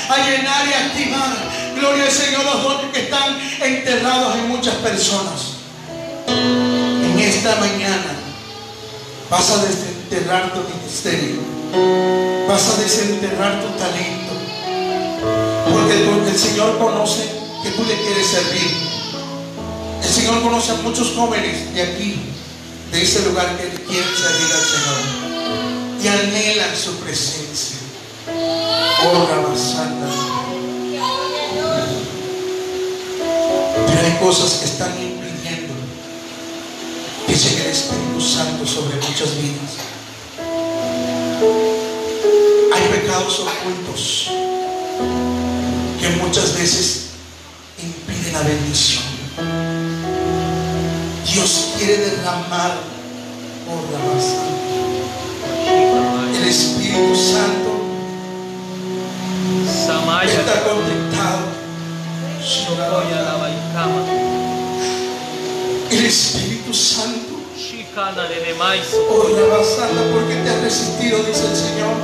[0.08, 1.36] A llenar y activar.
[1.76, 5.58] Gloria al Señor, los dones que están enterrados en muchas personas.
[6.26, 8.16] En esta mañana
[9.30, 11.40] vas a desenterrar tu ministerio.
[12.48, 14.32] Vas a desenterrar tu talento.
[15.70, 17.28] Porque el, Señor conoce
[17.62, 18.76] que tú le quieres servir.
[20.02, 22.20] El Señor conoce a muchos jóvenes de aquí,
[22.90, 26.02] de ese lugar que quieren servir al Señor.
[26.02, 27.77] Y anhelan su presencia.
[28.40, 30.08] Oh, Ramasanda.
[33.86, 35.74] Pero hay cosas que están impidiendo
[37.26, 39.72] que llegue el Espíritu Santo sobre muchas vidas.
[42.74, 44.30] Hay pecados ocultos
[46.00, 47.08] que muchas veces
[47.82, 49.04] impiden la bendición.
[51.32, 52.80] Dios quiere derramar
[53.66, 54.00] por la
[56.36, 57.67] El Espíritu Santo
[59.88, 60.52] Samaya está
[63.24, 64.04] Lavaikama
[65.90, 67.40] El Espíritu Santo.
[69.08, 71.96] Oh, Rabasanda, porque te has resistido, dice el Señor.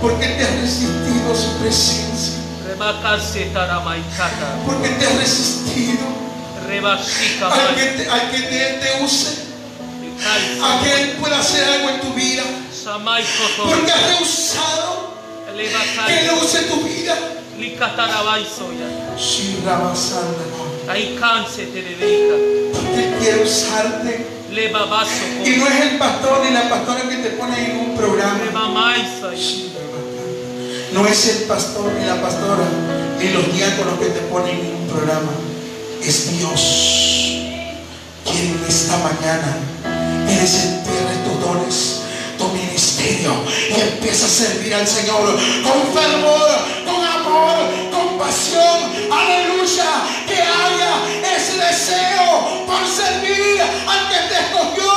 [0.00, 2.38] Porque te has resistido a su presencia.
[4.64, 6.06] Porque te has resistido
[6.68, 9.42] Rebashika a Mai que, te, a que te, te use.
[10.62, 12.44] A que Él pueda hacer algo en tu vida.
[13.66, 15.21] Porque has rehusado
[16.08, 17.16] Él use tu vida.
[19.64, 20.44] Rabasanda.
[20.88, 22.34] Aikanse Terebeika
[22.72, 24.26] Porque Él quiere usarte.
[25.44, 28.38] Y no es el pastor ni la pastora que te pone en un programa.
[30.92, 32.64] No es el pastor ni la pastora
[33.18, 35.32] ni los diáconos que te ponen en un programa.
[36.02, 36.60] Es Dios
[38.24, 39.56] quien en esta mañana
[40.28, 42.02] eres entierre tus dones,
[42.38, 42.48] tu
[43.04, 46.50] y empieza a servir al Señor con fervor,
[46.84, 47.56] con amor,
[47.90, 48.92] con pasión.
[49.10, 50.02] Aleluya.
[50.26, 54.92] Que haya ese deseo por servir al que te escogió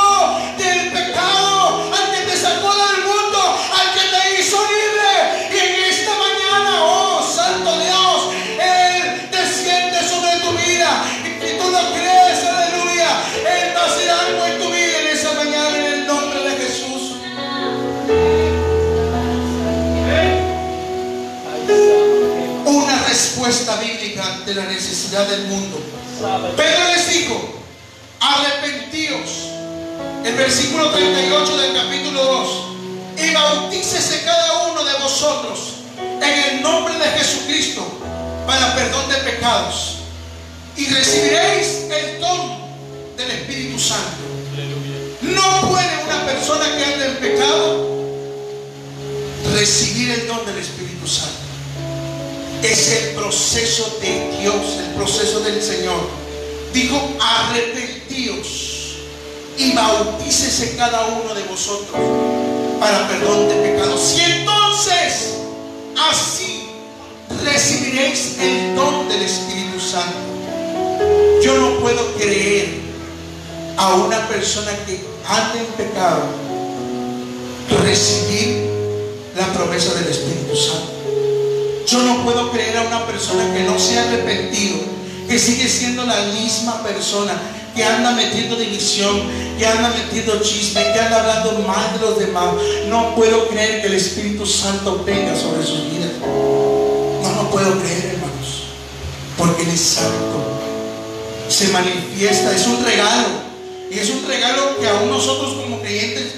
[23.46, 25.80] respuesta bíblica ante la necesidad del mundo.
[26.58, 27.60] Pedro les dijo,
[28.20, 29.52] arrepentíos.
[30.24, 33.24] El versículo 38 del capítulo 2.
[33.24, 35.60] Y bautícese cada uno de vosotros
[36.00, 37.86] en el nombre de Jesucristo
[38.48, 39.98] para perdón de pecados.
[40.76, 42.58] Y recibiréis el don
[43.16, 44.26] del Espíritu Santo.
[45.22, 48.06] No puede una persona que anda en pecado
[49.54, 51.45] recibir el don del Espíritu Santo.
[52.64, 56.10] Es el proceso de Dios, el proceso del Señor.
[56.74, 58.98] Dijo, arrepentíos
[59.58, 62.00] y bautícese cada uno de vosotros
[62.80, 64.16] para perdón de pecados.
[64.18, 65.36] Y entonces,
[66.12, 66.68] así
[67.44, 70.18] recibiréis el don del Espíritu Santo.
[71.42, 72.86] Yo no puedo creer
[73.78, 76.24] a una persona que anda en pecado
[77.84, 78.70] recibir
[79.36, 81.05] la promesa del Espíritu Santo.
[81.86, 84.78] Yo no puedo creer a una persona que no se ha arrepentido,
[85.30, 87.34] que sigue siendo la misma persona,
[87.76, 89.22] que anda metiendo división,
[89.60, 92.56] que anda metiendo chisme, que anda hablando mal de los demás.
[92.88, 96.12] No puedo creer que el Espíritu Santo venga sobre sus vidas.
[96.22, 98.64] No lo puedo creer, hermanos.
[99.38, 100.60] Porque Él es santo.
[101.50, 103.46] Se manifiesta, es un regalo.
[103.92, 106.34] Y es un regalo que aún nosotros como creyentes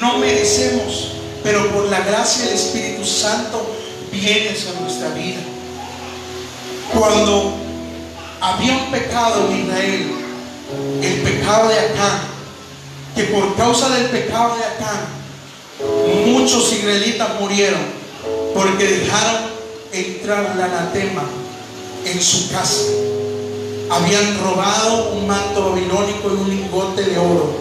[0.00, 1.08] no merecemos.
[1.42, 3.71] Pero por la gracia del Espíritu Santo
[4.12, 5.40] viene a nuestra vida.
[6.94, 7.54] Cuando
[8.40, 10.12] había un pecado en Israel,
[11.02, 12.20] el pecado de Acán,
[13.16, 15.06] que por causa del pecado de Acán,
[16.26, 17.80] muchos israelitas murieron
[18.54, 19.42] porque dejaron
[19.92, 21.24] entrar la anatema
[22.04, 22.84] en su casa.
[23.90, 27.54] Habían robado un manto babilónico y un lingote de oro.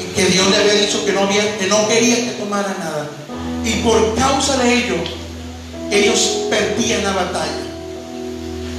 [0.00, 3.08] Y que Dios le había dicho que no, que no quería que tomara nada.
[3.64, 4.96] Y por causa de ello,
[5.90, 7.64] ellos perdían la batalla.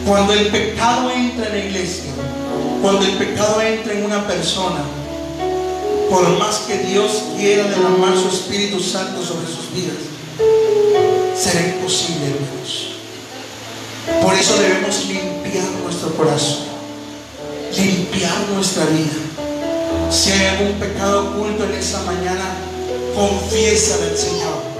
[0.06, 2.11] Cuando el pecado entra en la iglesia,
[2.82, 4.84] cuando el pecado entra en una persona,
[6.10, 9.98] por más que Dios quiera derramar su Espíritu Santo sobre sus vidas,
[11.36, 12.91] será imposible, hermanos.
[14.22, 16.65] Por eso debemos limpiar nuestro corazón,
[17.76, 19.14] limpiar nuestra vida.
[20.11, 22.56] Si hay algún pecado oculto en esa mañana,
[23.15, 24.74] confiesa al Señor.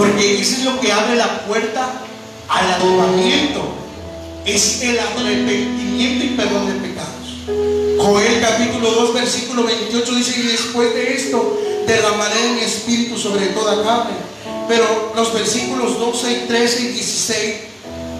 [0.00, 1.92] Porque eso es lo que abre la puerta
[2.48, 3.60] al avivamiento.
[4.46, 7.98] Es el arrepentimiento y perdón de pecados.
[7.98, 13.82] Joel capítulo 2 versículo 28 dice, y después de esto derramaré mi espíritu sobre toda
[13.82, 14.16] carne.
[14.68, 17.54] Pero los versículos 12 y 13 y 16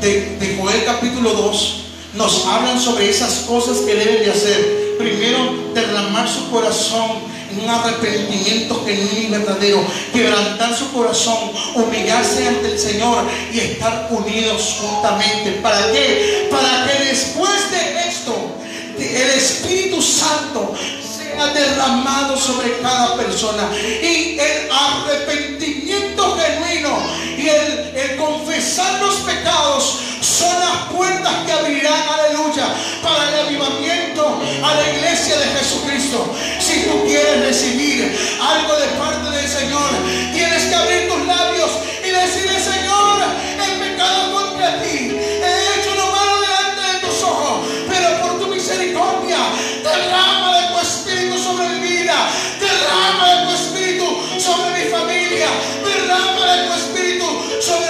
[0.02, 1.76] de, de Joel capítulo 2
[2.12, 4.96] nos hablan sobre esas cosas que debe de hacer.
[4.98, 12.78] Primero, derramar su corazón un arrepentimiento genuino y verdadero, quebrantar su corazón, humillarse ante el
[12.78, 15.52] Señor y estar unidos juntamente.
[15.62, 16.48] ¿Para qué?
[16.50, 18.56] Para que después de esto
[18.98, 26.98] el Espíritu Santo sea derramado sobre cada persona y el arrepentimiento genuino
[27.36, 34.40] y el, el confesar los pecados son las puertas que abrirán, aleluya, para el avivamiento
[34.62, 36.34] a la iglesia de Jesucristo.
[36.70, 39.90] Si tú quieres recibir algo de parte del Señor,
[40.32, 41.68] tienes que abrir tus labios
[41.98, 43.24] y decirle, Señor,
[43.58, 45.10] el pecado contra ti.
[45.10, 49.38] He hecho lo malo delante de tus ojos, pero por tu misericordia,
[49.82, 52.14] derrama de tu espíritu sobre mi vida,
[52.60, 54.06] derrama de tu espíritu
[54.38, 55.48] sobre mi familia,
[55.82, 57.26] derrama de tu espíritu
[57.60, 57.89] sobre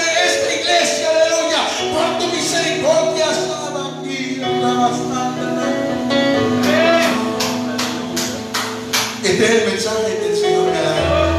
[9.41, 11.31] Este es el mensaje que el Señor me da.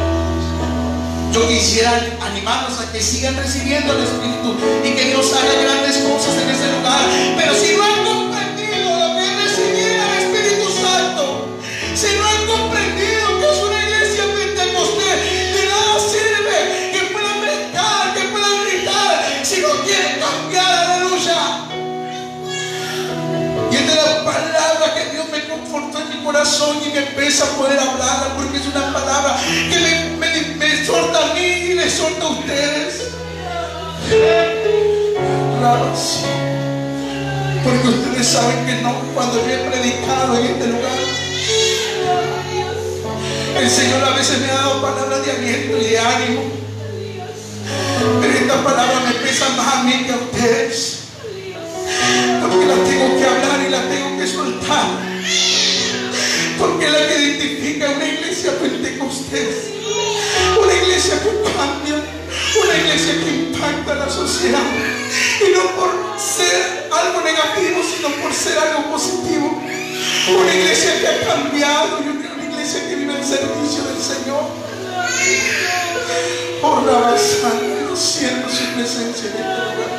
[1.32, 6.34] Yo quisiera animarlos a que sigan recibiendo el Espíritu y que Dios haga grandes cosas
[6.42, 7.08] en ese lugar.
[7.38, 8.01] Pero si no han
[26.24, 29.38] corazón y me empieza a poder hablarla porque es una palabra
[29.70, 30.32] que me, me,
[30.68, 33.12] a mí y le exhorta a ustedes.
[37.64, 40.98] Porque ustedes saben que no, cuando yo he predicado en este lugar,
[43.58, 46.42] el Señor a veces me ha dado palabras de aliento y de ánimo.
[48.22, 50.98] Pero esta palabra me pesa más a mí que a ustedes.
[52.42, 55.11] Porque la tengo que hablar y la tengo que soltar.
[56.62, 59.72] Porque es la que identifica una iglesia pentecostés.
[60.62, 61.98] Una iglesia que cambia.
[62.64, 64.62] Una iglesia que impacta a la sociedad.
[65.42, 69.60] Y no por ser algo negativo, sino por ser algo positivo.
[70.38, 74.44] Una iglesia que ha cambiado y una iglesia que vive al servicio del Señor.
[76.62, 77.18] Por la
[77.90, 79.92] yo siento su presencia en este lugar.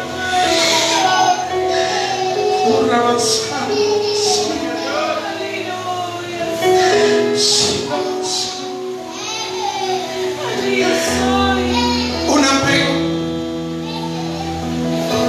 [2.68, 2.98] Por la
[12.28, 12.92] un apego,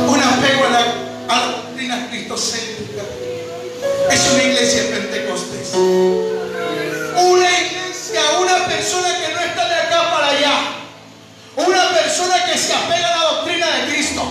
[0.10, 0.84] un apego a la,
[1.48, 3.04] doctrina cristocéntrica.
[4.12, 5.74] Es una iglesia pentecostés.
[5.76, 10.56] Una iglesia, una persona que no está de acá para allá.
[11.56, 14.24] Una persona que se apega a la doctrina de Cristo.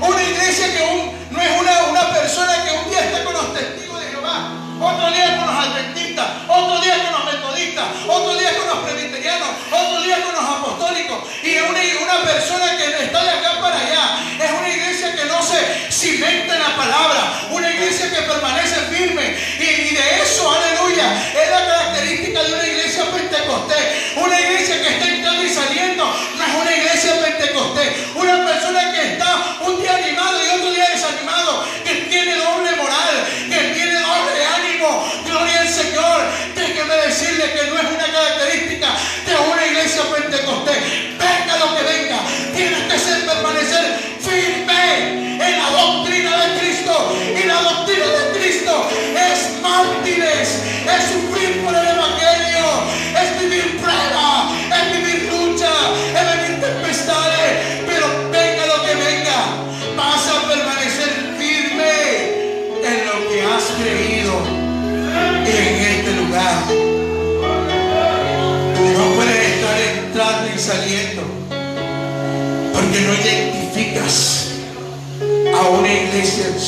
[0.00, 3.54] Una iglesia que un- no es una, una persona que un día está con los
[3.54, 8.56] testigos de Jehová, otro día con los adventistas, otro día con los metodistas, otro día
[8.56, 11.18] con los presbiterianos, otro día con los apostólicos.
[11.42, 14.20] Y una, una persona que está de acá para allá.
[14.42, 19.36] Es una iglesia que no se cimenta en la palabra, una iglesia que permanece firme.
[19.58, 23.89] Y, y de eso, aleluya, es la característica de una iglesia pentecostés.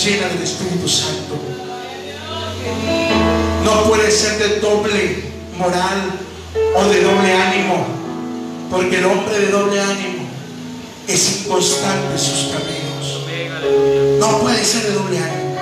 [0.04, 1.38] Llena del Espíritu Santo.
[3.64, 5.22] No puedes ser de doble
[5.56, 6.18] moral
[6.76, 7.86] o de doble ánimo,
[8.70, 10.24] porque el hombre de doble ánimo
[11.06, 13.20] es inconstante en sus caminos.
[14.18, 15.56] No puede ser de doble ánimo.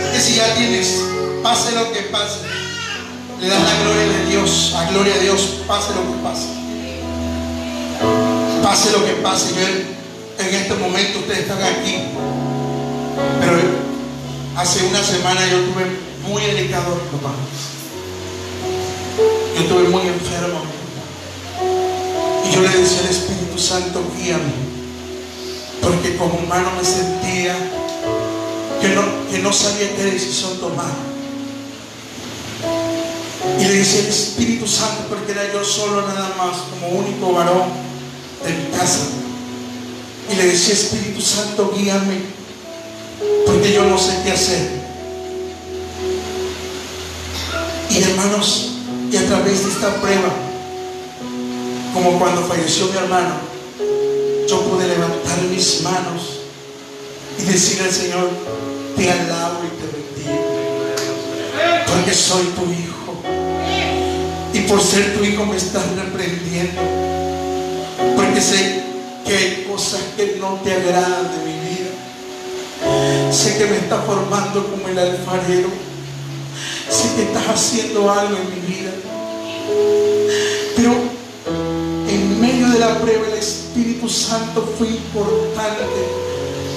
[0.00, 1.00] Es que si ya tienes,
[1.42, 2.40] pase lo que pase,
[3.40, 6.46] le das la gloria de Dios, a gloria a Dios, pase lo que pase.
[8.62, 9.54] Pase lo que pase.
[9.54, 11.96] Yo en este momento ustedes están aquí.
[13.40, 13.58] Pero
[14.56, 15.86] hace una semana yo tuve
[16.28, 17.34] muy delicado papá.
[19.54, 20.62] Yo estuve muy enfermo.
[22.44, 24.68] Y yo le decía al Espíritu Santo, guíame
[25.80, 27.56] porque como humano me sentía
[28.80, 30.90] que no, que no sabía qué decisión tomar.
[33.58, 37.68] Y le decía al Espíritu Santo, porque era yo solo nada más, como único varón
[38.44, 39.06] de mi casa.
[40.30, 42.20] Y le decía, Espíritu Santo, guíame,
[43.46, 44.78] porque yo no sé qué hacer.
[47.90, 48.70] Y hermanos,
[49.10, 50.30] y a través de esta prueba,
[51.94, 53.34] como cuando falleció mi hermano,
[54.48, 56.40] yo pude levantar mis manos
[57.38, 58.30] y decir al Señor,
[58.96, 60.48] te alabo y te bendigo,
[61.86, 63.14] porque soy tu hijo.
[64.52, 66.80] Y por ser tu hijo me estás reprendiendo,
[68.16, 68.82] porque sé
[69.26, 71.67] que hay cosas que no te agradan de mi vida.
[73.30, 75.68] Sé que me está formando como el alfarero.
[76.88, 78.90] Sé que estás haciendo algo en mi vida.
[80.74, 80.94] Pero
[82.08, 85.84] en medio de la prueba el Espíritu Santo fue importante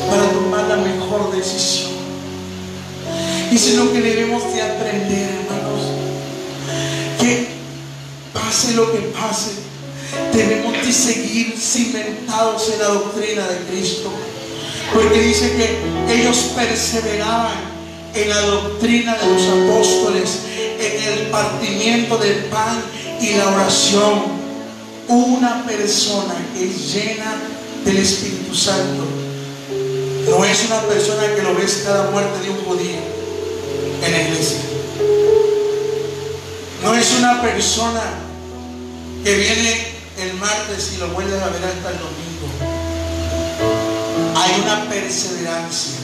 [0.09, 1.91] para tomar la mejor decisión.
[3.49, 5.81] Y es lo que debemos de aprender, hermanos.
[7.19, 7.47] Que
[8.33, 9.51] pase lo que pase,
[10.33, 14.09] debemos de seguir cimentados en la doctrina de Cristo.
[14.93, 17.71] Porque dice que ellos perseveraban
[18.13, 20.39] en la doctrina de los apóstoles,
[20.79, 22.81] en el partimiento del pan
[23.21, 24.41] y la oración.
[25.07, 27.35] Una persona que es llena
[27.85, 29.03] del Espíritu Santo
[30.29, 32.99] no es una persona que lo ves cada muerte de un judío
[34.03, 34.59] en la iglesia.
[36.83, 38.01] No es una persona
[39.23, 39.87] que viene
[40.19, 42.30] el martes y lo vuelve a ver hasta el domingo.
[44.35, 45.99] Hay una perseverancia.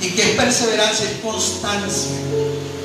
[0.00, 1.10] ¿Y qué es perseverancia?
[1.10, 2.16] Es constancia.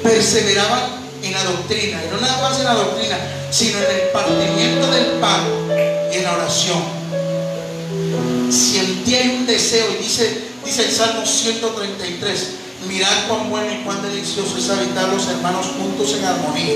[0.02, 3.18] Perseveraban en la doctrina, y no nada más en la doctrina,
[3.50, 5.42] sino en el partimiento del pan
[6.12, 6.84] y en la oración.
[8.50, 12.48] Sentía un deseo, y dice, dice el Salmo 133,
[12.88, 16.76] mirad cuán bueno y cuán delicioso es habitar los hermanos juntos en armonía.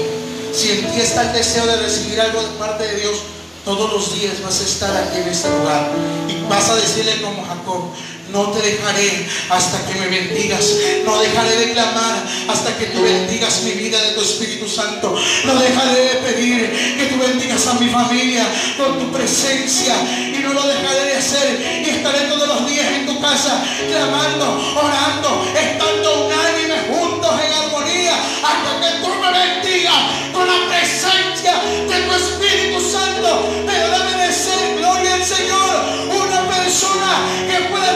[0.53, 3.17] Si en ti está el deseo de recibir algo de parte de Dios,
[3.67, 5.91] todos los días vas a estar aquí en este lugar.
[6.29, 7.91] Y vas a decirle como Jacob,
[8.31, 10.71] no te dejaré hasta que me bendigas,
[11.03, 12.15] no dejaré de clamar
[12.47, 15.13] hasta que tú bendigas mi vida de tu Espíritu Santo,
[15.43, 19.95] no dejaré de pedir que tú bendigas a mi familia con tu presencia.
[20.33, 21.83] Y no lo dejaré de hacer.
[21.85, 28.15] Y estaré todos los días en tu casa clamando, orando, estando unánimes juntos en armonía
[28.15, 31.53] hasta que tú me bendigas con la presencia
[31.89, 31.96] de
[32.47, 33.49] Espíritu Santo.
[33.65, 35.73] Pero debe de ser, gloria al Señor,
[36.07, 37.11] una persona
[37.47, 37.86] que pueda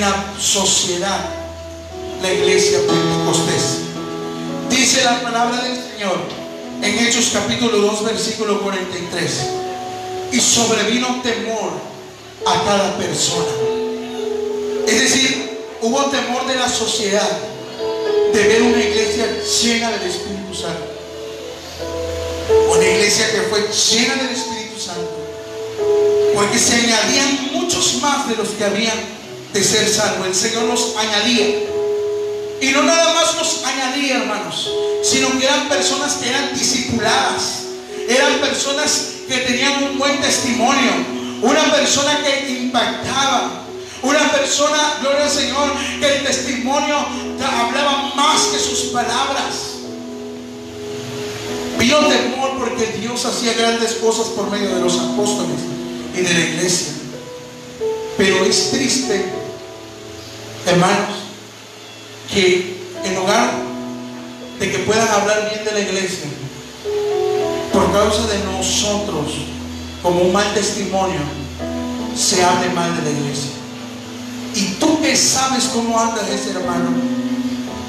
[0.00, 1.26] la sociedad,
[2.22, 3.80] la iglesia pentecostés.
[4.70, 6.16] Dice la palabra del Señor
[6.82, 9.30] en Hechos capítulo 2, versículo 43.
[10.32, 11.72] Y sobrevino temor
[12.46, 13.52] a cada persona.
[14.86, 17.28] Es decir, hubo temor de la sociedad
[18.32, 19.26] de ver una iglesia
[19.62, 20.86] llena del Espíritu Santo.
[22.74, 25.10] Una iglesia que fue llena del Espíritu Santo.
[26.34, 29.19] Porque se añadían muchos más de los que habían
[29.52, 30.26] de ser salvos.
[30.28, 31.46] El Señor los añadía.
[32.60, 34.70] Y no nada más los añadía, hermanos,
[35.02, 37.62] sino que eran personas que eran discipuladas.
[38.08, 40.92] Eran personas que tenían un buen testimonio.
[41.42, 43.64] Una persona que impactaba.
[44.02, 46.96] Una persona, gloria al Señor, que el testimonio
[47.38, 49.70] hablaba más que sus palabras.
[51.78, 55.60] Vio temor porque Dios hacía grandes cosas por medio de los apóstoles
[56.14, 56.99] y de la iglesia.
[58.20, 59.24] Pero es triste,
[60.66, 61.08] hermanos,
[62.30, 63.50] que en lugar
[64.58, 66.28] de que puedan hablar bien de la iglesia,
[67.72, 69.24] por causa de nosotros,
[70.02, 71.20] como un mal testimonio,
[72.14, 73.52] se hable mal de la iglesia.
[74.54, 76.90] Y tú que sabes cómo anda ese hermano,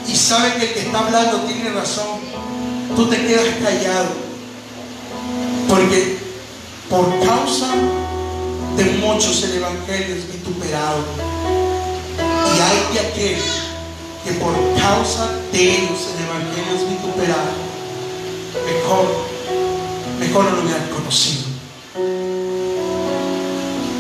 [0.08, 2.22] y sabes que el que está hablando tiene razón,
[2.96, 4.12] tú te quedas callado.
[5.68, 6.20] Porque
[6.90, 7.68] por causa
[8.78, 11.04] de muchos el Evangelio es vituperado.
[12.18, 13.38] Y hay de aquel
[14.24, 17.52] que por causa de ellos el Evangelio es vituperado.
[18.66, 19.06] Mejor,
[20.20, 21.44] mejor no lo hubieran conocido.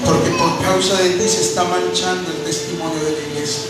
[0.06, 3.64] Porque por causa de ti se está manchando el testimonio de la iglesia.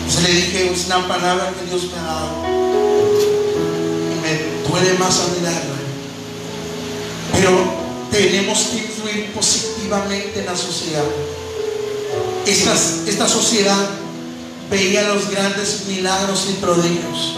[0.00, 2.30] Entonces le dije, es una palabra que Dios me ha dado.
[4.10, 5.76] Y me duele más a mirarla.
[7.32, 7.79] Pero
[8.10, 11.04] tenemos que influir positivamente en la sociedad.
[12.46, 12.74] Esta,
[13.06, 13.88] esta sociedad
[14.70, 17.36] veía los grandes milagros y prodigios.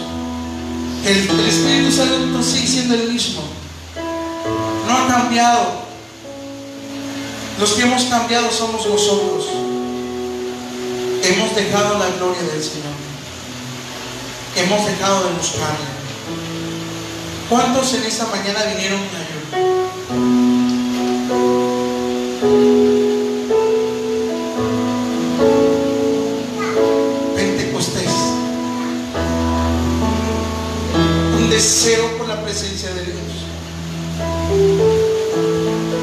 [1.05, 3.41] El, Espíritu Santo sigue siendo el mismo.
[4.87, 5.83] No ha cambiado.
[7.59, 9.45] Los que hemos cambiado somos nosotros.
[11.23, 12.93] Hemos dejado la gloria del Señor.
[14.55, 15.93] Hemos dejado de buscarle.
[17.49, 20.42] ¿Cuántos en esta mañana vinieron a ayunar?
[31.63, 33.15] Deseo por la presencia de Dios.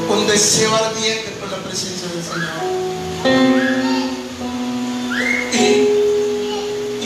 [0.09, 2.49] Un deseo ardiente por la presencia del Señor.
[5.53, 5.87] Y,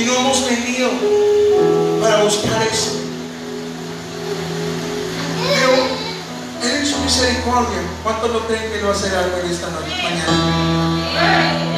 [0.02, 0.90] y no hemos venido
[2.02, 2.92] para buscar eso.
[5.50, 5.74] Pero
[6.64, 11.75] Él en su misericordia, ¿cuántos lo creen que lo hacer algo en esta mañana?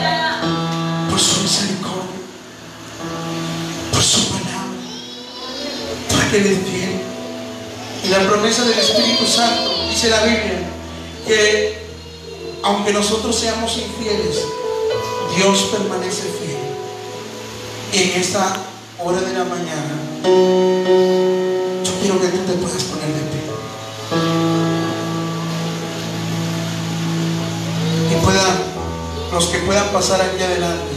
[6.32, 7.08] Que.
[8.04, 10.60] Y la promesa del Espíritu Santo, dice la Biblia,
[11.26, 11.78] que
[12.64, 14.44] aunque nosotros seamos infieles,
[15.36, 16.58] Dios permanece fiel.
[17.94, 18.58] Y en esta
[19.00, 19.96] hora de la mañana,
[21.84, 23.42] yo quiero que tú te puedas poner de pie.
[28.12, 28.58] Y puedan,
[29.32, 30.97] los que puedan pasar aquí adelante,